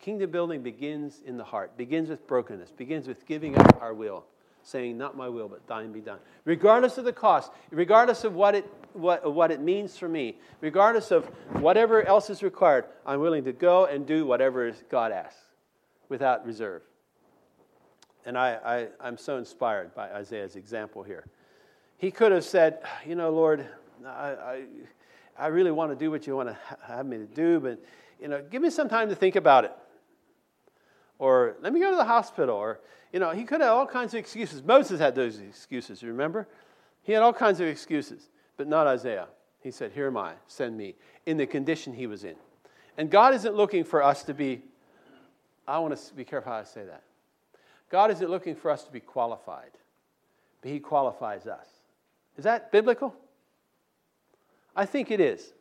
Kingdom 0.00 0.30
building 0.30 0.62
begins 0.62 1.20
in 1.24 1.36
the 1.36 1.44
heart, 1.44 1.76
begins 1.76 2.08
with 2.08 2.26
brokenness, 2.26 2.70
begins 2.72 3.06
with 3.06 3.24
giving 3.26 3.56
up 3.56 3.80
our 3.80 3.94
will, 3.94 4.24
saying, 4.64 4.98
Not 4.98 5.16
my 5.16 5.28
will, 5.28 5.48
but 5.48 5.66
thine 5.66 5.92
be 5.92 6.00
done. 6.00 6.18
Regardless 6.44 6.98
of 6.98 7.04
the 7.04 7.12
cost, 7.12 7.52
regardless 7.70 8.24
of 8.24 8.34
what 8.34 8.54
it, 8.54 8.66
what, 8.94 9.32
what 9.32 9.50
it 9.50 9.60
means 9.60 9.96
for 9.96 10.08
me, 10.08 10.36
regardless 10.60 11.12
of 11.12 11.26
whatever 11.60 12.02
else 12.02 12.30
is 12.30 12.42
required, 12.42 12.86
I'm 13.06 13.20
willing 13.20 13.44
to 13.44 13.52
go 13.52 13.86
and 13.86 14.04
do 14.04 14.26
whatever 14.26 14.72
God 14.90 15.12
asks 15.12 15.40
without 16.08 16.44
reserve. 16.44 16.82
And 18.26 18.36
I, 18.36 18.88
I, 19.00 19.08
am 19.08 19.16
so 19.16 19.36
inspired 19.38 19.94
by 19.94 20.10
Isaiah's 20.10 20.56
example 20.56 21.02
here. 21.02 21.26
He 21.98 22.10
could 22.10 22.32
have 22.32 22.44
said, 22.44 22.80
You 23.06 23.14
know, 23.14 23.30
Lord, 23.30 23.66
I, 24.04 24.08
I, 24.08 24.62
I 25.38 25.46
really 25.48 25.70
want 25.70 25.90
to 25.90 25.96
do 25.96 26.10
what 26.10 26.26
you 26.26 26.36
want 26.36 26.48
to 26.48 26.58
have 26.86 27.06
me 27.06 27.18
to 27.18 27.26
do, 27.26 27.60
but, 27.60 27.78
you 28.20 28.28
know, 28.28 28.42
give 28.50 28.62
me 28.62 28.70
some 28.70 28.88
time 28.88 29.08
to 29.08 29.14
think 29.14 29.36
about 29.36 29.64
it 29.64 29.72
or 31.22 31.54
let 31.62 31.72
me 31.72 31.78
go 31.78 31.88
to 31.88 31.96
the 31.96 32.04
hospital, 32.04 32.56
or, 32.56 32.80
you 33.12 33.20
know, 33.20 33.30
he 33.30 33.44
could 33.44 33.60
have 33.60 33.70
all 33.70 33.86
kinds 33.86 34.12
of 34.12 34.18
excuses. 34.18 34.60
Moses 34.60 34.98
had 34.98 35.14
those 35.14 35.38
excuses, 35.38 36.02
remember? 36.02 36.48
He 37.04 37.12
had 37.12 37.22
all 37.22 37.32
kinds 37.32 37.60
of 37.60 37.68
excuses, 37.68 38.28
but 38.56 38.66
not 38.66 38.88
Isaiah. 38.88 39.28
He 39.60 39.70
said, 39.70 39.92
Here 39.92 40.08
am 40.08 40.16
I, 40.16 40.32
send 40.48 40.76
me, 40.76 40.96
in 41.24 41.36
the 41.36 41.46
condition 41.46 41.92
he 41.92 42.08
was 42.08 42.24
in. 42.24 42.34
And 42.98 43.08
God 43.08 43.34
isn't 43.34 43.54
looking 43.54 43.84
for 43.84 44.02
us 44.02 44.24
to 44.24 44.34
be, 44.34 44.62
I 45.68 45.78
want 45.78 45.96
to 45.96 46.14
be 46.14 46.24
careful 46.24 46.50
how 46.50 46.58
I 46.58 46.64
say 46.64 46.84
that. 46.86 47.04
God 47.88 48.10
isn't 48.10 48.28
looking 48.28 48.56
for 48.56 48.72
us 48.72 48.82
to 48.82 48.90
be 48.90 48.98
qualified, 48.98 49.70
but 50.60 50.72
he 50.72 50.80
qualifies 50.80 51.46
us. 51.46 51.68
Is 52.36 52.42
that 52.42 52.72
biblical? 52.72 53.14
I 54.74 54.86
think 54.86 55.10
it 55.10 55.20
is. 55.20 55.52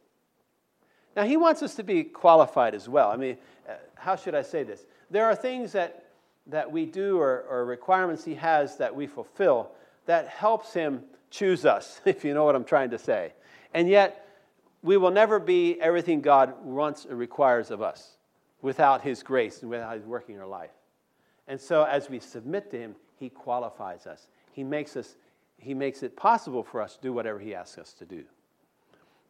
Now, 1.16 1.24
he 1.24 1.38
wants 1.38 1.62
us 1.62 1.76
to 1.76 1.84
be 1.84 2.04
qualified 2.04 2.74
as 2.74 2.88
well. 2.88 3.12
I 3.12 3.18
mean, 3.18 3.38
uh, 3.68 3.74
how 3.96 4.16
should 4.16 4.34
I 4.34 4.44
say 4.44 4.64
this? 4.64 4.86
there 5.12 5.26
are 5.26 5.36
things 5.36 5.74
that, 5.74 6.06
that 6.48 6.72
we 6.72 6.86
do 6.86 7.20
or, 7.20 7.46
or 7.50 7.66
requirements 7.66 8.24
he 8.24 8.36
has 8.36 8.78
that 8.78 8.96
we 8.96 9.06
fulfill 9.06 9.72
that 10.06 10.28
helps 10.28 10.74
him 10.74 11.04
choose 11.30 11.66
us, 11.66 12.02
if 12.06 12.26
you 12.26 12.34
know 12.34 12.46
what 12.46 12.56
I'm 12.56 12.64
trying 12.64 12.90
to 12.92 12.98
say. 12.98 13.34
And 13.74 13.88
yet, 13.88 14.28
we 14.82 14.98
will 14.98 15.12
never 15.12 15.38
be 15.38 15.80
everything 15.80 16.22
God 16.22 16.66
wants 16.66 17.06
or 17.06 17.16
requires 17.16 17.70
of 17.70 17.84
us 17.84 18.18
without 18.64 19.02
his 19.02 19.22
grace 19.22 19.62
and 19.62 19.70
without 19.70 19.96
his 19.96 20.06
working 20.06 20.36
in 20.36 20.42
our 20.42 20.48
life. 20.48 20.72
And 21.48 21.60
so, 21.60 21.84
as 21.84 22.10
we 22.10 22.20
submit 22.20 22.72
to 22.72 22.80
him, 22.80 22.96
he 23.18 23.30
qualifies 23.30 24.08
us. 24.08 24.28
He 24.54 24.64
makes, 24.64 24.96
us, 24.96 25.16
he 25.58 25.74
makes 25.74 26.02
it 26.02 26.16
possible 26.16 26.64
for 26.64 26.82
us 26.82 26.96
to 26.96 27.02
do 27.02 27.14
whatever 27.14 27.40
he 27.40 27.54
asks 27.54 27.78
us 27.78 27.94
to 27.94 28.06
do. 28.06 28.24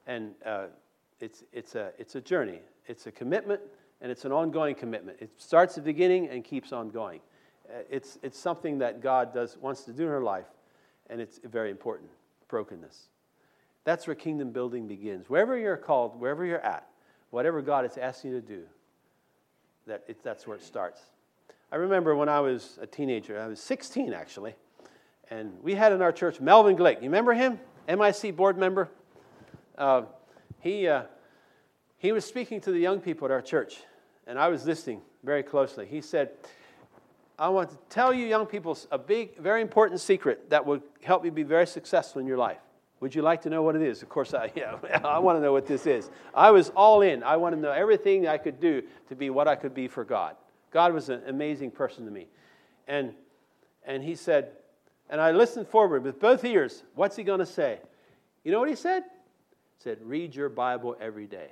And 0.08 0.32
uh, 0.46 0.66
it's, 1.20 1.44
it's, 1.54 1.76
a, 1.76 1.92
it's 1.98 2.16
a 2.16 2.22
journey, 2.22 2.60
it's 2.88 3.08
a 3.08 3.12
commitment, 3.12 3.62
and 4.02 4.12
it's 4.12 4.26
an 4.26 4.32
ongoing 4.32 4.76
commitment. 4.76 5.18
It 5.20 5.30
starts 5.38 5.78
at 5.78 5.84
the 5.84 5.94
beginning 5.94 6.30
and 6.30 6.44
keeps 6.44 6.74
on 6.74 6.90
going. 6.90 7.20
Uh, 7.70 7.84
it's, 7.90 8.18
it's 8.24 8.38
something 8.38 8.80
that 8.80 9.02
God 9.02 9.34
does, 9.34 9.58
wants 9.58 9.84
to 9.84 9.94
do 9.94 10.04
in 10.04 10.10
her 10.10 10.24
life, 10.24 10.48
and 11.10 11.22
it's 11.22 11.40
very 11.44 11.70
important 11.70 12.10
brokenness. 12.48 13.08
That's 13.84 14.06
where 14.06 14.16
kingdom 14.16 14.52
building 14.52 14.88
begins. 14.88 15.30
Wherever 15.30 15.58
you're 15.58 15.78
called, 15.78 16.20
wherever 16.20 16.46
you're 16.46 16.60
at, 16.60 16.88
whatever 17.30 17.62
God 17.62 17.86
is 17.86 17.98
asking 17.98 18.32
you 18.32 18.42
to 18.42 18.48
do, 18.48 18.64
that 19.88 20.04
it, 20.08 20.24
that's 20.24 20.46
where 20.46 20.58
it 20.58 20.64
starts. 20.64 21.02
I 21.72 21.78
remember 21.78 22.16
when 22.16 22.30
I 22.30 22.42
was 22.42 22.78
a 22.82 22.86
teenager, 22.86 23.40
I 23.40 23.48
was 23.48 23.62
16 23.62 24.14
actually, 24.14 24.56
and 25.30 25.54
we 25.64 25.74
had 25.74 25.94
in 25.94 26.02
our 26.02 26.12
church 26.12 26.40
Melvin 26.40 26.76
Glick. 26.76 26.98
You 26.98 27.04
remember 27.04 27.34
him? 27.34 27.60
MIC 27.88 28.36
board 28.36 28.58
member? 28.58 28.90
Uh, 29.82 30.04
he, 30.60 30.88
uh, 30.88 31.02
he 31.98 32.12
was 32.12 32.24
speaking 32.24 32.62
to 32.62 32.72
the 32.72 32.78
young 32.78 33.02
people 33.02 33.26
at 33.26 33.32
our 33.32 33.42
church, 33.42 33.78
and 34.28 34.38
I 34.38 34.48
was 34.48 34.64
listening 34.64 35.02
very 35.24 35.42
closely. 35.42 35.88
He 35.88 36.02
said, 36.02 36.30
I 37.40 37.50
want 37.50 37.72
to 37.72 37.78
tell 37.90 38.14
you, 38.14 38.28
young 38.28 38.46
people, 38.46 38.78
a 38.92 39.00
big, 39.00 39.36
very 39.40 39.60
important 39.64 40.00
secret 40.00 40.52
that 40.52 40.64
will 40.64 40.82
help 41.02 41.26
you 41.26 41.32
be 41.32 41.42
very 41.42 41.66
successful 41.66 42.22
in 42.22 42.28
your 42.28 42.38
life. 42.38 42.60
Would 43.00 43.16
you 43.16 43.24
like 43.24 43.42
to 43.42 43.50
know 43.50 43.64
what 43.64 43.76
it 43.76 43.82
is? 43.82 44.04
Of 44.04 44.10
course, 44.10 44.36
I, 44.36 44.52
yeah, 44.56 44.78
I 45.04 45.18
want 45.18 45.40
to 45.40 45.42
know 45.42 45.52
what 45.52 45.66
this 45.66 45.88
is. 45.88 46.12
I 46.36 46.52
was 46.52 46.70
all 46.76 47.02
in. 47.02 47.24
I 47.24 47.38
want 47.38 47.56
to 47.56 47.60
know 47.60 47.72
everything 47.72 48.28
I 48.28 48.38
could 48.38 48.60
do 48.60 48.84
to 49.10 49.16
be 49.16 49.32
what 49.32 49.48
I 49.48 49.56
could 49.56 49.74
be 49.74 49.88
for 49.88 50.06
God. 50.06 50.36
God 50.70 50.94
was 50.94 51.10
an 51.10 51.24
amazing 51.26 51.72
person 51.72 52.06
to 52.06 52.12
me. 52.12 52.28
And, 52.88 53.16
and 53.84 54.04
he 54.04 54.14
said, 54.14 54.52
and 55.10 55.20
I 55.20 55.32
listened 55.32 55.68
forward 55.68 56.04
with 56.04 56.20
both 56.20 56.46
ears. 56.46 56.84
What's 56.94 57.16
he 57.16 57.24
going 57.24 57.40
to 57.40 57.48
say? 57.48 57.80
You 58.44 58.52
know 58.52 58.60
what 58.60 58.70
he 58.70 58.76
said? 58.76 59.06
Said, 59.84 59.98
read 60.04 60.36
your 60.36 60.50
Bible 60.50 60.96
every 61.02 61.26
day. 61.26 61.50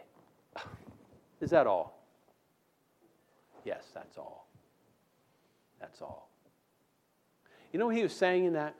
Is 1.42 1.50
that 1.50 1.65
all? 1.65 2.04
Yes, 3.65 3.86
that's 3.94 4.18
all. 4.18 4.48
That's 5.80 6.02
all. 6.02 6.30
You 7.72 7.80
know 7.80 7.88
what 7.88 7.96
he 7.96 8.04
was 8.04 8.13
saying 8.13 8.46
in 8.46 8.54
that? 8.54 8.76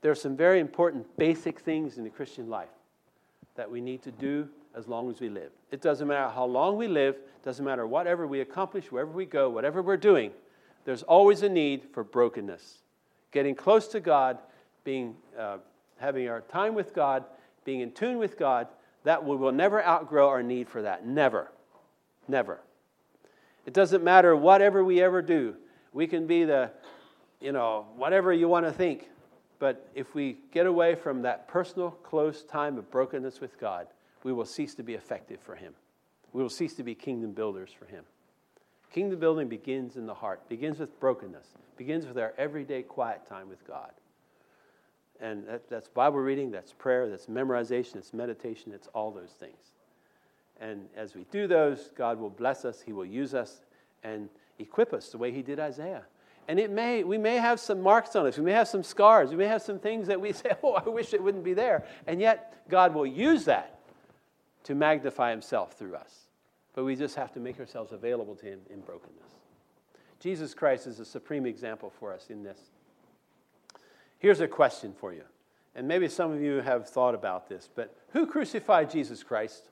There 0.00 0.12
are 0.12 0.16
some 0.16 0.36
very 0.36 0.60
important 0.60 1.06
basic 1.16 1.58
things 1.58 1.98
in 1.98 2.04
the 2.04 2.10
Christian 2.10 2.48
life 2.48 2.68
that 3.56 3.68
we 3.68 3.80
need 3.80 4.02
to 4.02 4.12
do 4.12 4.48
as 4.76 4.86
long 4.86 5.10
as 5.10 5.20
we 5.20 5.28
live. 5.28 5.50
It 5.72 5.82
doesn't 5.82 6.06
matter 6.06 6.30
how 6.30 6.44
long 6.44 6.76
we 6.76 6.86
live, 6.86 7.16
doesn't 7.44 7.64
matter 7.64 7.86
whatever 7.86 8.26
we 8.26 8.40
accomplish, 8.40 8.92
wherever 8.92 9.10
we 9.10 9.26
go, 9.26 9.50
whatever 9.50 9.82
we're 9.82 9.96
doing, 9.96 10.30
there's 10.84 11.02
always 11.02 11.42
a 11.42 11.48
need 11.48 11.88
for 11.92 12.04
brokenness. 12.04 12.78
Getting 13.32 13.54
close 13.54 13.88
to 13.88 14.00
God, 14.00 14.38
being, 14.84 15.16
uh, 15.38 15.58
having 15.98 16.28
our 16.28 16.42
time 16.42 16.74
with 16.74 16.94
God, 16.94 17.24
being 17.64 17.80
in 17.80 17.92
tune 17.92 18.18
with 18.18 18.38
God, 18.38 18.68
that 19.04 19.24
we 19.24 19.36
will 19.36 19.52
never 19.52 19.84
outgrow 19.84 20.28
our 20.28 20.42
need 20.42 20.68
for 20.68 20.82
that. 20.82 21.06
Never. 21.06 21.50
Never. 22.28 22.60
It 23.66 23.74
doesn't 23.74 24.02
matter 24.02 24.34
whatever 24.36 24.84
we 24.84 25.02
ever 25.02 25.22
do. 25.22 25.56
We 25.92 26.06
can 26.06 26.26
be 26.26 26.44
the, 26.44 26.70
you 27.40 27.52
know, 27.52 27.86
whatever 27.96 28.32
you 28.32 28.48
want 28.48 28.66
to 28.66 28.72
think. 28.72 29.08
But 29.58 29.90
if 29.94 30.14
we 30.14 30.38
get 30.52 30.66
away 30.66 30.94
from 30.94 31.22
that 31.22 31.46
personal, 31.48 31.90
close 31.90 32.42
time 32.42 32.78
of 32.78 32.90
brokenness 32.90 33.40
with 33.40 33.58
God, 33.60 33.86
we 34.22 34.32
will 34.32 34.46
cease 34.46 34.74
to 34.76 34.82
be 34.82 34.94
effective 34.94 35.40
for 35.40 35.54
Him. 35.54 35.74
We 36.32 36.42
will 36.42 36.50
cease 36.50 36.74
to 36.76 36.82
be 36.82 36.94
kingdom 36.94 37.32
builders 37.32 37.70
for 37.76 37.84
Him. 37.86 38.04
Kingdom 38.92 39.20
building 39.20 39.48
begins 39.48 39.96
in 39.96 40.06
the 40.06 40.14
heart, 40.14 40.48
begins 40.48 40.78
with 40.78 40.98
brokenness, 40.98 41.46
begins 41.76 42.06
with 42.06 42.18
our 42.18 42.34
everyday 42.38 42.82
quiet 42.82 43.26
time 43.28 43.48
with 43.48 43.66
God. 43.66 43.92
And 45.20 45.46
that, 45.46 45.68
that's 45.68 45.88
Bible 45.88 46.18
reading, 46.18 46.50
that's 46.50 46.72
prayer, 46.72 47.08
that's 47.08 47.26
memorization, 47.26 47.96
it's 47.96 48.14
meditation, 48.14 48.72
it's 48.72 48.88
all 48.94 49.10
those 49.10 49.32
things. 49.32 49.74
And 50.60 50.88
as 50.96 51.14
we 51.14 51.24
do 51.30 51.46
those, 51.46 51.90
God 51.96 52.18
will 52.18 52.30
bless 52.30 52.64
us, 52.64 52.80
He 52.80 52.92
will 52.92 53.04
use 53.04 53.34
us, 53.34 53.60
and 54.02 54.28
equip 54.58 54.92
us 54.92 55.10
the 55.10 55.18
way 55.18 55.30
He 55.30 55.42
did 55.42 55.60
Isaiah. 55.60 56.04
And 56.48 56.58
it 56.58 56.70
may, 56.70 57.04
we 57.04 57.18
may 57.18 57.36
have 57.36 57.60
some 57.60 57.82
marks 57.82 58.16
on 58.16 58.26
us, 58.26 58.38
we 58.38 58.44
may 58.44 58.52
have 58.52 58.68
some 58.68 58.82
scars, 58.82 59.30
we 59.30 59.36
may 59.36 59.46
have 59.46 59.62
some 59.62 59.78
things 59.78 60.06
that 60.06 60.20
we 60.20 60.32
say, 60.32 60.52
oh, 60.62 60.74
I 60.74 60.88
wish 60.88 61.12
it 61.12 61.22
wouldn't 61.22 61.44
be 61.44 61.54
there. 61.54 61.84
And 62.06 62.20
yet, 62.20 62.62
God 62.68 62.94
will 62.94 63.06
use 63.06 63.44
that 63.44 63.80
to 64.64 64.74
magnify 64.74 65.30
Himself 65.30 65.74
through 65.74 65.96
us. 65.96 66.26
But 66.74 66.84
we 66.84 66.96
just 66.96 67.16
have 67.16 67.32
to 67.32 67.40
make 67.40 67.58
ourselves 67.58 67.92
available 67.92 68.34
to 68.36 68.46
Him 68.46 68.60
in 68.70 68.80
brokenness. 68.80 69.16
Jesus 70.18 70.54
Christ 70.54 70.86
is 70.86 71.00
a 71.00 71.04
supreme 71.04 71.46
example 71.46 71.90
for 71.98 72.12
us 72.12 72.26
in 72.28 72.42
this. 72.42 72.58
Here's 74.20 74.40
a 74.40 74.46
question 74.46 74.92
for 74.92 75.12
you. 75.12 75.24
And 75.74 75.88
maybe 75.88 76.08
some 76.08 76.30
of 76.30 76.42
you 76.42 76.60
have 76.60 76.88
thought 76.88 77.14
about 77.14 77.48
this, 77.48 77.68
but 77.74 77.96
who 78.12 78.26
crucified 78.26 78.90
Jesus 78.90 79.22
Christ? 79.22 79.70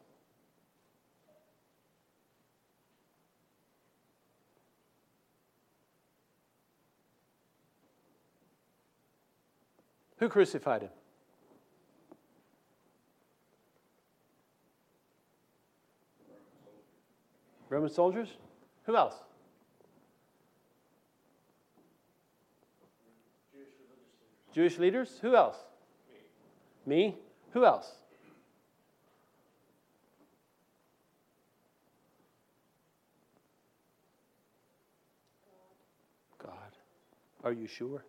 Who 10.17 10.29
crucified 10.29 10.83
him? 10.83 10.91
Roman 17.69 17.91
soldiers? 17.91 18.29
Who 18.85 18.97
else? 18.97 19.15
Leaders? 24.57 25.19
Who 25.23 25.37
else? 25.37 25.57
Me. 26.87 26.97
Me? 26.97 27.17
Who 27.53 27.65
else? 27.65 27.91
God. 36.43 36.53
Are 37.45 37.53
you 37.53 37.67
sure? 37.67 38.05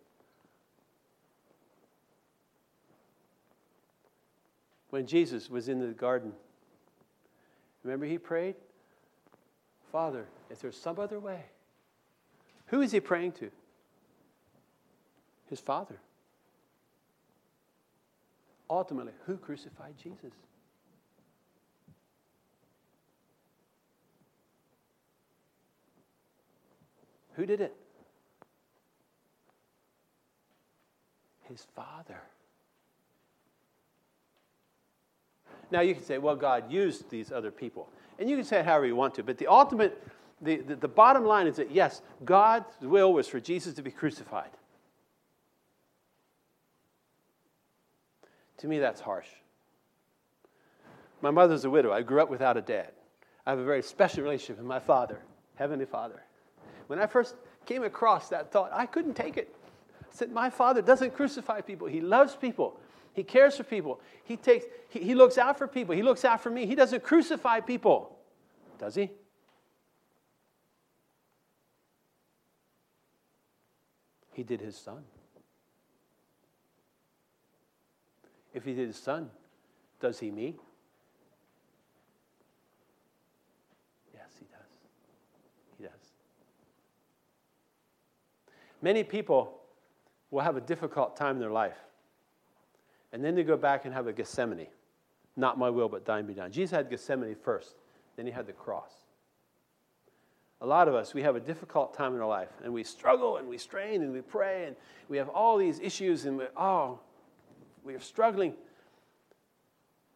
When 4.90 5.06
Jesus 5.06 5.48
was 5.48 5.68
in 5.68 5.78
the 5.78 5.94
garden, 5.94 6.32
remember 7.84 8.06
he 8.06 8.18
prayed? 8.18 8.56
Father, 9.92 10.26
if 10.50 10.60
there's 10.60 10.76
some 10.76 10.98
other 10.98 11.20
way. 11.20 11.44
Who 12.66 12.80
is 12.82 12.92
he 12.92 13.00
praying 13.00 13.32
to? 13.32 13.50
His 15.48 15.60
Father 15.60 16.00
ultimately, 18.70 19.12
who 19.26 19.36
crucified 19.36 19.94
Jesus? 20.02 20.32
Who 27.34 27.46
did 27.46 27.60
it? 27.60 27.74
His 31.48 31.66
Father. 31.74 32.20
Now 35.70 35.80
you 35.80 35.94
can 35.94 36.04
say, 36.04 36.18
well, 36.18 36.36
God 36.36 36.70
used 36.70 37.10
these 37.10 37.32
other 37.32 37.50
people. 37.50 37.88
And 38.18 38.28
you 38.28 38.36
can 38.36 38.44
say 38.44 38.62
however 38.62 38.86
you 38.86 38.96
want 38.96 39.14
to, 39.14 39.22
but 39.22 39.38
the 39.38 39.46
ultimate, 39.46 40.06
the, 40.40 40.56
the, 40.58 40.76
the 40.76 40.88
bottom 40.88 41.24
line 41.24 41.46
is 41.46 41.56
that 41.56 41.70
yes, 41.70 42.02
God's 42.24 42.66
will 42.82 43.12
was 43.12 43.26
for 43.26 43.40
Jesus 43.40 43.74
to 43.74 43.82
be 43.82 43.90
crucified. 43.90 44.50
To 48.60 48.68
me, 48.68 48.78
that's 48.78 49.00
harsh. 49.00 49.28
My 51.22 51.30
mother's 51.30 51.64
a 51.64 51.70
widow. 51.70 51.92
I 51.92 52.02
grew 52.02 52.20
up 52.20 52.30
without 52.30 52.58
a 52.58 52.60
dad. 52.60 52.92
I 53.46 53.50
have 53.50 53.58
a 53.58 53.64
very 53.64 53.82
special 53.82 54.22
relationship 54.22 54.58
with 54.58 54.66
my 54.66 54.78
father, 54.78 55.18
Heavenly 55.54 55.86
Father. 55.86 56.22
When 56.86 56.98
I 56.98 57.06
first 57.06 57.36
came 57.64 57.84
across 57.84 58.28
that 58.28 58.52
thought, 58.52 58.70
I 58.72 58.84
couldn't 58.84 59.14
take 59.14 59.38
it. 59.38 59.54
I 60.02 60.14
said, 60.14 60.30
My 60.30 60.50
father 60.50 60.82
doesn't 60.82 61.14
crucify 61.14 61.62
people, 61.62 61.86
he 61.86 62.02
loves 62.02 62.36
people. 62.36 62.78
He 63.12 63.24
cares 63.24 63.56
for 63.56 63.64
people. 63.64 64.00
He, 64.24 64.36
takes, 64.36 64.66
he, 64.88 65.00
he 65.00 65.14
looks 65.14 65.36
out 65.36 65.58
for 65.58 65.66
people. 65.66 65.96
He 65.96 66.02
looks 66.02 66.24
out 66.24 66.40
for 66.40 66.48
me. 66.48 66.64
He 66.66 66.76
doesn't 66.76 67.02
crucify 67.02 67.58
people, 67.58 68.16
does 68.78 68.94
he? 68.94 69.10
He 74.32 74.44
did 74.44 74.60
his 74.60 74.76
son. 74.76 75.02
If 78.52 78.64
he 78.64 78.74
did 78.74 78.88
his 78.88 78.96
son, 78.96 79.30
does 80.00 80.18
he 80.18 80.30
me? 80.30 80.56
Yes, 84.14 84.30
he 84.38 84.46
does. 84.46 84.78
He 85.78 85.84
does. 85.84 85.92
Many 88.82 89.04
people 89.04 89.60
will 90.30 90.42
have 90.42 90.56
a 90.56 90.60
difficult 90.60 91.16
time 91.16 91.36
in 91.36 91.40
their 91.40 91.50
life 91.50 91.78
and 93.12 93.24
then 93.24 93.34
they 93.34 93.42
go 93.42 93.56
back 93.56 93.84
and 93.84 93.94
have 93.94 94.06
a 94.06 94.12
Gethsemane. 94.12 94.68
Not 95.36 95.58
my 95.58 95.70
will, 95.70 95.88
but 95.88 96.04
thine 96.04 96.26
be 96.26 96.34
done. 96.34 96.52
Jesus 96.52 96.70
had 96.70 96.90
Gethsemane 96.90 97.34
first, 97.34 97.76
then 98.16 98.26
he 98.26 98.32
had 98.32 98.46
the 98.46 98.52
cross. 98.52 98.92
A 100.60 100.66
lot 100.66 100.88
of 100.88 100.94
us, 100.94 101.14
we 101.14 101.22
have 101.22 101.36
a 101.36 101.40
difficult 101.40 101.94
time 101.94 102.14
in 102.14 102.20
our 102.20 102.28
life, 102.28 102.50
and 102.62 102.72
we 102.72 102.84
struggle 102.84 103.38
and 103.38 103.48
we 103.48 103.56
strain 103.56 104.02
and 104.02 104.12
we 104.12 104.20
pray, 104.20 104.66
and 104.66 104.76
we 105.08 105.16
have 105.16 105.28
all 105.30 105.56
these 105.56 105.80
issues, 105.80 106.26
and 106.26 106.36
we 106.38 106.44
oh, 106.56 106.98
we 107.84 107.94
are 107.94 108.00
struggling. 108.00 108.54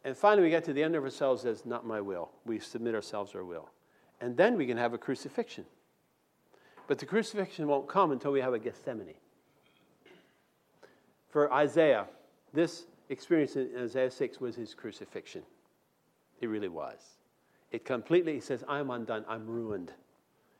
And 0.05 0.16
finally, 0.16 0.42
we 0.42 0.50
get 0.50 0.64
to 0.64 0.72
the 0.72 0.83
end 0.83 0.94
of 0.96 1.03
ourselves 1.03 1.44
as 1.44 1.64
not 1.64 1.87
my 1.87 2.00
will. 2.00 2.31
We 2.44 2.59
submit 2.59 2.94
ourselves 2.94 3.33
to 3.33 3.38
our 3.38 3.44
will. 3.44 3.70
And 4.20 4.37
then 4.37 4.57
we 4.57 4.66
can 4.66 4.77
have 4.77 4.92
a 4.92 4.98
crucifixion. 4.98 5.64
But 6.87 6.98
the 6.98 7.07
crucifixion 7.07 7.66
won't 7.66 7.88
come 7.88 8.12
until 8.12 8.33
we 8.33 8.40
have 8.40 8.53
a 8.53 8.59
Gethsemane. 8.59 9.14
For 11.31 11.53
Isaiah, 11.53 12.07
this 12.53 12.85
experience 13.09 13.57
in 13.57 13.70
Isaiah 13.79 14.11
6 14.11 14.40
was 14.40 14.55
his 14.55 14.74
crucifixion. 14.74 15.42
It 16.40 16.46
really 16.46 16.68
was. 16.68 17.00
It 17.72 17.85
completely, 17.85 18.35
he 18.35 18.40
says, 18.40 18.62
I'm 18.68 18.90
undone, 18.90 19.24
I'm 19.27 19.46
ruined. 19.46 19.92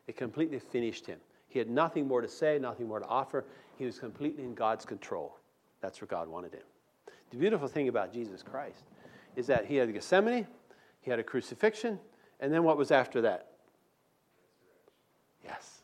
It 0.07 0.17
completely 0.17 0.59
finished 0.59 1.07
him. 1.07 1.19
He 1.49 1.59
had 1.59 1.71
nothing 1.71 2.09
more 2.09 2.21
to 2.21 2.29
say, 2.29 2.59
nothing 2.59 2.89
more 2.89 2.99
to 2.99 3.07
offer. 3.07 3.45
He 3.79 3.85
was 3.85 3.99
completely 3.99 4.43
in 4.43 4.55
God's 4.55 4.85
control. 4.85 5.39
That's 5.81 6.01
where 6.01 6.09
God 6.09 6.29
wanted 6.29 6.55
him. 6.55 6.63
The 7.35 7.41
beautiful 7.41 7.67
thing 7.67 7.89
about 7.89 8.13
Jesus 8.13 8.45
Christ 8.45 8.85
is 9.35 9.49
that 9.49 9.67
he 9.67 9.75
had 9.75 9.93
Gethsemane, 9.93 10.47
he 11.01 11.11
had 11.11 11.19
a 11.19 11.25
crucifixion, 11.25 11.99
and 12.39 12.53
then 12.53 12.63
what 12.63 12.77
was 12.77 12.93
after 12.93 13.23
that? 13.23 13.49
Yes. 15.45 15.81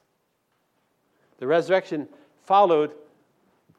The 1.39 1.49
resurrection 1.49 2.07
followed 2.45 2.93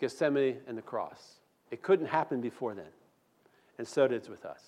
Gethsemane 0.02 0.58
and 0.68 0.78
the 0.78 0.82
cross. 0.82 1.36
It 1.72 1.82
couldn't 1.82 2.08
happen 2.08 2.42
before 2.42 2.74
then. 2.74 2.92
And 3.78 3.88
so 3.88 4.04
it 4.04 4.12
is 4.12 4.28
with 4.28 4.44
us. 4.44 4.62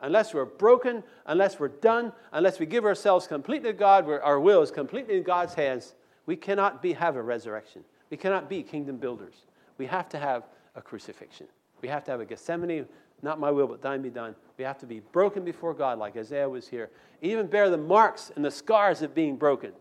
Unless 0.00 0.32
we're 0.32 0.46
broken, 0.46 1.02
unless 1.26 1.60
we're 1.60 1.68
done, 1.68 2.10
unless 2.32 2.58
we 2.58 2.64
give 2.64 2.86
ourselves 2.86 3.26
completely 3.26 3.70
to 3.70 3.76
God, 3.76 4.06
where 4.06 4.24
our 4.24 4.40
will 4.40 4.62
is 4.62 4.70
completely 4.70 5.18
in 5.18 5.24
God's 5.24 5.52
hands, 5.52 5.92
we 6.24 6.36
cannot 6.36 6.80
be, 6.80 6.94
have 6.94 7.16
a 7.16 7.22
resurrection. 7.22 7.84
We 8.08 8.16
cannot 8.16 8.48
be 8.48 8.62
kingdom 8.62 8.96
builders. 8.96 9.34
We 9.76 9.84
have 9.84 10.08
to 10.08 10.18
have 10.18 10.44
a 10.74 10.80
crucifixion. 10.80 11.48
We 11.84 11.88
have 11.88 12.02
to 12.04 12.12
have 12.12 12.20
a 12.22 12.24
Gethsemane, 12.24 12.86
not 13.20 13.38
my 13.38 13.50
will, 13.50 13.66
but 13.66 13.82
thine 13.82 14.00
be 14.00 14.08
done. 14.08 14.34
We 14.56 14.64
have 14.64 14.78
to 14.78 14.86
be 14.86 15.00
broken 15.00 15.44
before 15.44 15.74
God, 15.74 15.98
like 15.98 16.16
Isaiah 16.16 16.48
was 16.48 16.66
here. 16.66 16.88
Even 17.20 17.46
bear 17.46 17.68
the 17.68 17.76
marks 17.76 18.32
and 18.34 18.42
the 18.42 18.50
scars 18.50 19.02
of 19.02 19.14
being 19.14 19.36
broken. 19.36 19.72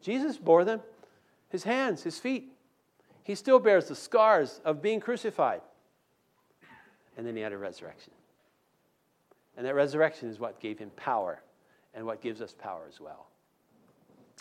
Jesus 0.00 0.38
bore 0.38 0.64
them, 0.64 0.80
his 1.50 1.64
hands, 1.64 2.02
his 2.02 2.18
feet. 2.18 2.50
He 3.24 3.34
still 3.34 3.58
bears 3.58 3.88
the 3.88 3.94
scars 3.94 4.62
of 4.64 4.80
being 4.80 5.00
crucified 5.00 5.60
and 7.18 7.26
then 7.26 7.36
he 7.36 7.42
had 7.42 7.52
a 7.52 7.58
resurrection. 7.58 8.14
And 9.58 9.66
that 9.66 9.74
resurrection 9.74 10.30
is 10.30 10.40
what 10.40 10.60
gave 10.60 10.78
him 10.78 10.88
power 10.96 11.42
and 11.92 12.06
what 12.06 12.22
gives 12.22 12.40
us 12.40 12.54
power 12.58 12.84
as 12.88 13.00
well. 13.00 13.26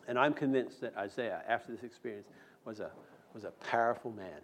And 0.08 0.18
I'm 0.18 0.34
convinced 0.34 0.80
that 0.80 0.96
Isaiah, 0.96 1.42
after 1.50 1.74
this 1.74 1.84
experience, 1.84 2.30
was 2.64 2.80
a, 2.80 2.92
was 3.34 3.44
a 3.44 3.52
powerful 3.70 4.14
man, 4.14 4.40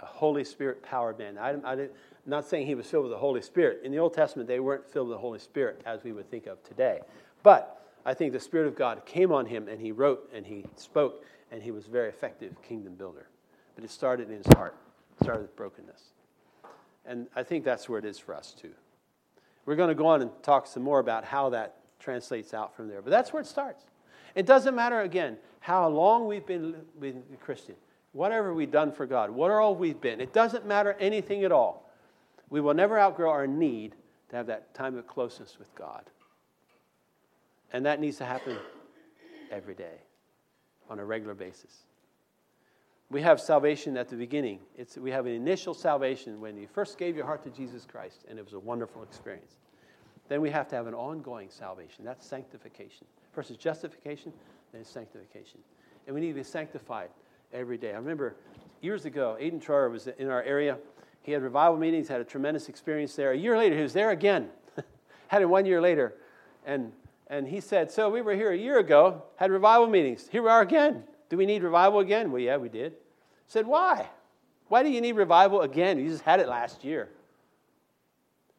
a 0.00 0.06
Holy 0.06 0.44
Spirit 0.44 0.82
powered 0.82 1.18
man. 1.18 1.38
I, 1.38 1.50
I 1.50 1.72
am 1.72 1.88
not 2.26 2.46
saying 2.46 2.66
he 2.66 2.74
was 2.74 2.86
filled 2.86 3.04
with 3.04 3.12
the 3.12 3.18
Holy 3.18 3.42
Spirit. 3.42 3.80
In 3.84 3.92
the 3.92 3.98
Old 3.98 4.14
Testament, 4.14 4.48
they 4.48 4.60
weren't 4.60 4.86
filled 4.86 5.08
with 5.08 5.16
the 5.16 5.20
Holy 5.20 5.38
Spirit 5.38 5.82
as 5.86 6.04
we 6.04 6.12
would 6.12 6.30
think 6.30 6.46
of 6.46 6.62
today. 6.62 7.00
But 7.42 7.86
I 8.04 8.14
think 8.14 8.32
the 8.32 8.40
Spirit 8.40 8.66
of 8.66 8.76
God 8.76 9.04
came 9.06 9.32
on 9.32 9.46
him 9.46 9.68
and 9.68 9.80
he 9.80 9.92
wrote 9.92 10.30
and 10.34 10.46
he 10.46 10.64
spoke 10.76 11.24
and 11.50 11.62
he 11.62 11.70
was 11.70 11.86
a 11.86 11.90
very 11.90 12.08
effective 12.08 12.60
kingdom 12.62 12.94
builder. 12.94 13.28
But 13.74 13.84
it 13.84 13.90
started 13.90 14.30
in 14.30 14.38
his 14.38 14.46
heart, 14.54 14.76
it 15.18 15.24
started 15.24 15.42
with 15.42 15.56
brokenness. 15.56 16.02
And 17.04 17.26
I 17.34 17.42
think 17.42 17.64
that's 17.64 17.88
where 17.88 17.98
it 17.98 18.04
is 18.04 18.18
for 18.18 18.34
us 18.34 18.52
too. 18.52 18.72
We're 19.64 19.76
going 19.76 19.88
to 19.88 19.94
go 19.94 20.06
on 20.06 20.22
and 20.22 20.30
talk 20.42 20.66
some 20.66 20.82
more 20.82 20.98
about 20.98 21.24
how 21.24 21.50
that 21.50 21.76
translates 21.98 22.54
out 22.54 22.74
from 22.74 22.88
there. 22.88 23.02
But 23.02 23.10
that's 23.10 23.32
where 23.32 23.42
it 23.42 23.46
starts. 23.46 23.84
It 24.34 24.46
doesn't 24.46 24.74
matter, 24.74 25.00
again, 25.00 25.36
how 25.60 25.88
long 25.88 26.26
we've 26.26 26.46
been, 26.46 26.76
been 27.00 27.22
a 27.32 27.36
Christian, 27.36 27.74
whatever 28.12 28.54
we've 28.54 28.70
done 28.70 28.92
for 28.92 29.06
God, 29.06 29.30
what 29.30 29.50
all 29.50 29.74
we've 29.74 30.00
been. 30.00 30.20
It 30.20 30.32
doesn't 30.32 30.66
matter 30.66 30.96
anything 30.98 31.44
at 31.44 31.52
all. 31.52 31.90
We 32.50 32.60
will 32.60 32.74
never 32.74 32.98
outgrow 32.98 33.30
our 33.30 33.46
need 33.46 33.94
to 34.30 34.36
have 34.36 34.46
that 34.46 34.74
time 34.74 34.96
of 34.96 35.06
closeness 35.06 35.58
with 35.58 35.74
God. 35.74 36.04
And 37.72 37.84
that 37.86 38.00
needs 38.00 38.16
to 38.18 38.24
happen 38.24 38.56
every 39.50 39.74
day 39.74 40.02
on 40.88 40.98
a 40.98 41.04
regular 41.04 41.34
basis. 41.34 41.84
We 43.10 43.22
have 43.22 43.40
salvation 43.40 43.96
at 43.96 44.08
the 44.08 44.16
beginning. 44.16 44.60
It's, 44.76 44.96
we 44.96 45.10
have 45.10 45.26
an 45.26 45.32
initial 45.32 45.72
salvation 45.72 46.40
when 46.40 46.56
you 46.58 46.66
first 46.66 46.98
gave 46.98 47.16
your 47.16 47.24
heart 47.24 47.42
to 47.44 47.50
Jesus 47.50 47.86
Christ, 47.86 48.24
and 48.28 48.38
it 48.38 48.44
was 48.44 48.52
a 48.52 48.58
wonderful 48.58 49.02
experience. 49.02 49.56
Then 50.28 50.42
we 50.42 50.50
have 50.50 50.68
to 50.68 50.76
have 50.76 50.86
an 50.86 50.94
ongoing 50.94 51.48
salvation. 51.50 52.04
That's 52.04 52.26
sanctification. 52.26 53.06
First 53.32 53.50
is 53.50 53.56
justification, 53.56 54.32
then 54.72 54.84
sanctification. 54.84 55.60
And 56.06 56.14
we 56.14 56.20
need 56.20 56.28
to 56.28 56.34
be 56.34 56.42
sanctified 56.42 57.08
every 57.52 57.78
day. 57.78 57.92
I 57.92 57.96
remember 57.96 58.36
years 58.80 59.04
ago, 59.04 59.36
Aiden 59.40 59.62
Troyer 59.62 59.90
was 59.90 60.06
in 60.06 60.28
our 60.28 60.42
area. 60.42 60.78
He 61.22 61.32
had 61.32 61.42
revival 61.42 61.76
meetings, 61.76 62.08
had 62.08 62.20
a 62.20 62.24
tremendous 62.24 62.68
experience 62.68 63.14
there. 63.14 63.32
A 63.32 63.36
year 63.36 63.56
later, 63.58 63.76
he 63.76 63.82
was 63.82 63.92
there 63.92 64.10
again. 64.10 64.48
had 65.28 65.42
it 65.42 65.46
one 65.46 65.66
year 65.66 65.80
later. 65.80 66.14
And, 66.66 66.92
and 67.28 67.46
he 67.46 67.60
said, 67.60 67.90
So 67.90 68.10
we 68.10 68.22
were 68.22 68.34
here 68.34 68.52
a 68.52 68.56
year 68.56 68.78
ago, 68.78 69.24
had 69.36 69.50
revival 69.50 69.86
meetings. 69.86 70.28
Here 70.30 70.42
we 70.42 70.48
are 70.48 70.62
again. 70.62 71.04
Do 71.28 71.36
we 71.36 71.46
need 71.46 71.62
revival 71.62 72.00
again? 72.00 72.30
Well, 72.32 72.40
yeah, 72.40 72.56
we 72.56 72.68
did. 72.68 72.94
Said, 73.46 73.66
why? 73.66 74.08
Why 74.68 74.82
do 74.82 74.90
you 74.90 75.00
need 75.00 75.12
revival 75.12 75.62
again? 75.62 75.98
You 75.98 76.08
just 76.08 76.22
had 76.22 76.40
it 76.40 76.48
last 76.48 76.84
year. 76.84 77.08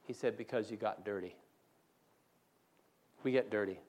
He 0.06 0.14
said, 0.14 0.38
because 0.38 0.72
you 0.72 0.78
got 0.78 1.06
dirty. 1.06 1.36
We 3.24 3.32
get 3.32 3.52
dirty. 3.52 3.80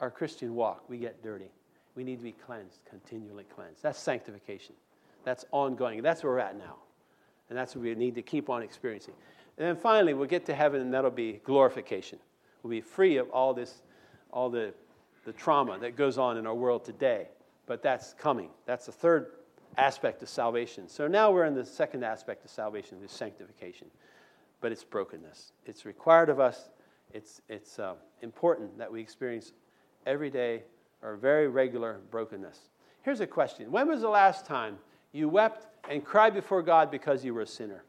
Our 0.00 0.10
Christian 0.10 0.54
walk, 0.54 0.88
we 0.88 0.98
get 0.98 1.22
dirty. 1.22 1.50
We 1.94 2.04
need 2.04 2.16
to 2.16 2.24
be 2.24 2.32
cleansed, 2.32 2.80
continually 2.88 3.44
cleansed. 3.54 3.82
That's 3.82 3.98
sanctification. 3.98 4.74
That's 5.24 5.44
ongoing. 5.52 6.02
That's 6.02 6.22
where 6.24 6.32
we're 6.32 6.38
at 6.38 6.56
now. 6.56 6.76
And 7.48 7.58
that's 7.58 7.74
what 7.74 7.84
we 7.84 7.94
need 7.94 8.14
to 8.14 8.22
keep 8.22 8.48
on 8.48 8.62
experiencing. 8.62 9.14
And 9.58 9.68
then 9.68 9.76
finally, 9.76 10.14
we'll 10.14 10.28
get 10.28 10.46
to 10.46 10.54
heaven, 10.54 10.80
and 10.80 10.94
that'll 10.94 11.10
be 11.10 11.40
glorification. 11.44 12.18
We'll 12.62 12.70
be 12.70 12.80
free 12.80 13.18
of 13.18 13.28
all 13.30 13.52
this, 13.52 13.82
all 14.32 14.48
the 14.48 14.72
the 15.24 15.32
trauma 15.32 15.78
that 15.78 15.96
goes 15.96 16.18
on 16.18 16.36
in 16.36 16.46
our 16.46 16.54
world 16.54 16.84
today. 16.84 17.28
But 17.66 17.82
that's 17.82 18.14
coming. 18.14 18.48
That's 18.66 18.86
the 18.86 18.92
third 18.92 19.32
aspect 19.78 20.22
of 20.22 20.28
salvation. 20.28 20.88
So 20.88 21.06
now 21.06 21.30
we're 21.30 21.44
in 21.44 21.54
the 21.54 21.64
second 21.64 22.04
aspect 22.04 22.44
of 22.44 22.50
salvation, 22.50 23.00
which 23.00 23.10
is 23.10 23.16
sanctification. 23.16 23.88
But 24.60 24.72
it's 24.72 24.84
brokenness. 24.84 25.52
It's 25.64 25.84
required 25.86 26.28
of 26.28 26.40
us. 26.40 26.70
It's, 27.12 27.40
it's 27.48 27.78
uh, 27.78 27.94
important 28.22 28.76
that 28.78 28.90
we 28.90 29.00
experience 29.00 29.52
every 30.06 30.30
day 30.30 30.62
or 31.02 31.16
very 31.16 31.48
regular 31.48 32.00
brokenness. 32.10 32.58
Here's 33.02 33.20
a 33.20 33.26
question 33.26 33.70
When 33.70 33.88
was 33.88 34.00
the 34.00 34.08
last 34.08 34.46
time 34.46 34.78
you 35.12 35.28
wept 35.28 35.66
and 35.88 36.04
cried 36.04 36.34
before 36.34 36.62
God 36.62 36.90
because 36.90 37.24
you 37.24 37.34
were 37.34 37.42
a 37.42 37.46
sinner? 37.46 37.84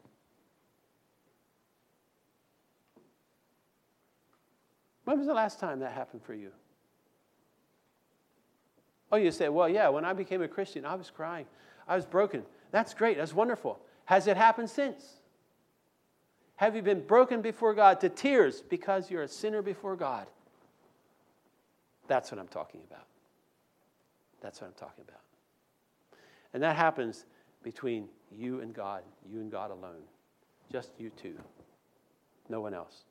When 5.04 5.18
was 5.18 5.26
the 5.26 5.34
last 5.34 5.60
time 5.60 5.80
that 5.80 5.92
happened 5.92 6.22
for 6.24 6.34
you? 6.34 6.50
Oh, 9.12 9.16
you 9.16 9.30
say, 9.30 9.48
well, 9.48 9.68
yeah, 9.68 9.88
when 9.90 10.04
I 10.04 10.12
became 10.12 10.42
a 10.42 10.48
Christian, 10.48 10.84
I 10.84 10.94
was 10.94 11.10
crying. 11.10 11.46
I 11.86 11.94
was 11.94 12.06
broken. 12.06 12.42
That's 12.70 12.94
great. 12.94 13.16
That's 13.18 13.34
wonderful. 13.34 13.78
Has 14.06 14.26
it 14.26 14.36
happened 14.36 14.70
since? 14.70 15.04
Have 16.56 16.74
you 16.74 16.82
been 16.82 17.00
broken 17.00 17.42
before 17.42 17.74
God 17.74 18.00
to 18.00 18.08
tears 18.08 18.62
because 18.62 19.10
you're 19.10 19.22
a 19.22 19.28
sinner 19.28 19.62
before 19.62 19.96
God? 19.96 20.26
That's 22.06 22.30
what 22.30 22.38
I'm 22.38 22.48
talking 22.48 22.80
about. 22.88 23.06
That's 24.40 24.60
what 24.60 24.68
I'm 24.68 24.74
talking 24.74 25.04
about. 25.08 25.20
And 26.52 26.62
that 26.62 26.76
happens 26.76 27.24
between 27.62 28.08
you 28.30 28.60
and 28.60 28.74
God, 28.74 29.02
you 29.30 29.40
and 29.40 29.50
God 29.50 29.70
alone. 29.70 30.02
Just 30.70 30.92
you 30.98 31.10
two, 31.10 31.34
no 32.48 32.60
one 32.60 32.74
else. 32.74 33.04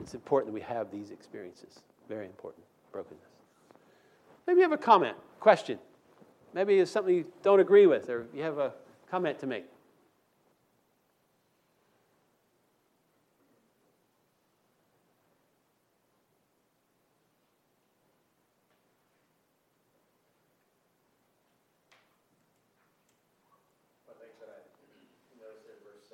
It's 0.00 0.14
important 0.14 0.52
that 0.52 0.54
we 0.54 0.60
have 0.60 0.90
these 0.90 1.10
experiences. 1.10 1.80
Very 2.08 2.26
important. 2.26 2.64
Brokenness. 2.92 3.22
Maybe 4.46 4.58
you 4.58 4.62
have 4.62 4.72
a 4.72 4.78
comment, 4.78 5.16
question. 5.40 5.78
Maybe 6.54 6.78
it's 6.78 6.90
something 6.90 7.14
you 7.14 7.26
don't 7.42 7.60
agree 7.60 7.86
with, 7.86 8.08
or 8.08 8.26
you 8.34 8.42
have 8.42 8.58
a 8.58 8.72
comment 9.10 9.38
to 9.40 9.46
make. 9.46 9.66
Isaiah, 24.28 24.60
you 24.78 24.86
mean? 24.94 25.08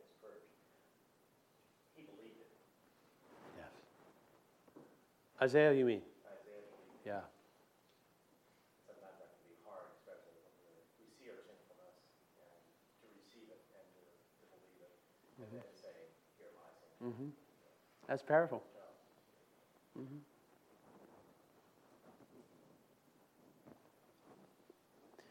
to 1.94 2.00
believe 2.08 2.36
it, 2.36 2.50
and 3.44 3.52
then 3.60 3.70
say, 5.48 5.76
"Here 5.76 5.86
my 5.86 5.92
sin." 15.74 17.10
Mm-hmm. 17.10 17.28
That's 18.08 18.22
powerful. 18.22 18.62
Mm-hmm. 19.98 20.16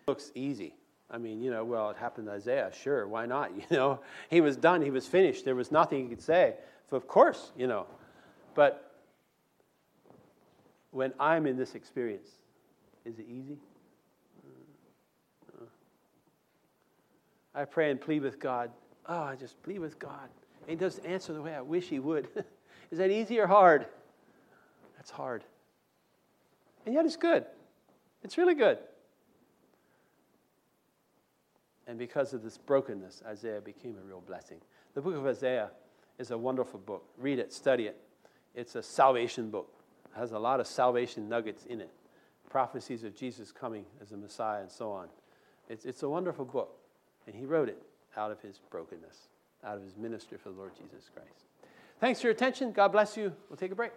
Looks 0.08 0.32
easy. 0.36 0.76
I 1.10 1.18
mean, 1.18 1.42
you 1.42 1.52
know, 1.52 1.64
well, 1.64 1.90
it 1.90 1.98
happened 1.98 2.28
to 2.28 2.34
Isaiah. 2.34 2.72
Sure, 2.74 3.08
why 3.08 3.26
not? 3.26 3.52
You 3.70 3.78
know, 3.78 4.00
he 4.30 4.42
was 4.42 4.58
done. 4.58 4.82
He 4.82 4.92
was 4.92 5.08
finished. 5.08 5.46
There 5.46 5.56
was 5.56 5.72
nothing 5.72 6.04
he 6.04 6.10
could 6.10 6.22
say. 6.22 6.56
So 6.90 6.98
of 6.98 7.08
course, 7.08 7.52
you 7.58 7.68
know. 7.68 7.88
But 8.54 8.85
when 10.96 11.14
I'm 11.20 11.46
in 11.46 11.58
this 11.58 11.76
experience, 11.76 12.30
is 13.04 13.20
it 13.20 13.26
easy? 13.28 13.58
I 17.54 17.66
pray 17.66 17.92
and 17.92 18.00
plead 18.00 18.22
with 18.22 18.40
God. 18.40 18.72
Oh, 19.06 19.24
I 19.24 19.36
just 19.36 19.62
plead 19.62 19.80
with 19.80 20.00
God. 20.00 20.30
And 20.62 20.70
He 20.70 20.76
doesn't 20.78 21.06
answer 21.06 21.34
the 21.34 21.42
way 21.42 21.54
I 21.54 21.60
wish 21.60 21.90
He 21.90 22.00
would. 22.00 22.30
is 22.92 22.98
that 22.98 23.12
easy 23.12 23.40
or 23.40 23.48
hard? 23.48 23.88
That's 24.96 25.12
hard. 25.12 25.44
And 26.86 26.96
yet 26.96 27.06
it's 27.06 27.18
good. 27.18 27.44
It's 28.24 28.38
really 28.38 28.56
good. 28.56 28.78
And 31.88 32.00
because 32.00 32.34
of 32.34 32.42
this 32.42 32.58
brokenness, 32.58 33.22
Isaiah 33.28 33.60
became 33.60 33.98
a 34.02 34.08
real 34.08 34.24
blessing. 34.26 34.62
The 34.94 35.02
book 35.02 35.16
of 35.16 35.26
Isaiah 35.26 35.72
is 36.20 36.32
a 36.32 36.38
wonderful 36.38 36.80
book. 36.80 37.04
Read 37.18 37.38
it, 37.38 37.52
study 37.52 37.88
it. 37.88 37.98
It's 38.56 38.76
a 38.76 38.82
salvation 38.82 39.50
book 39.50 39.75
has 40.16 40.32
a 40.32 40.40
lot 40.40 40.60
of 40.60 40.68
salvation 40.68 41.30
nuggets 41.30 41.66
in 41.66 41.82
it 41.82 41.92
prophecies 42.56 43.04
of 43.04 43.14
Jesus 43.14 43.52
coming 43.52 43.84
as 44.02 44.12
the 44.12 44.16
Messiah 44.18 44.62
and 44.62 44.72
so 44.72 44.90
on. 44.90 45.10
It's, 45.68 45.84
it's 45.84 46.04
a 46.04 46.10
wonderful 46.10 46.46
book. 46.46 46.78
And 47.28 47.36
he 47.36 47.46
wrote 47.46 47.68
it 47.68 47.82
out 48.16 48.32
of 48.32 48.40
his 48.40 48.62
brokenness, 48.70 49.28
out 49.62 49.76
of 49.76 49.84
his 49.84 49.98
ministry 49.98 50.38
for 50.38 50.52
the 50.52 50.56
Lord 50.56 50.72
Jesus 50.74 51.10
Christ. 51.14 51.44
Thanks 52.00 52.22
for 52.22 52.28
your 52.28 52.34
attention. 52.34 52.72
God 52.72 52.94
bless 52.94 53.18
you. 53.18 53.34
We'll 53.50 53.58
take 53.58 53.74
a 53.74 53.76
break. 53.76 53.92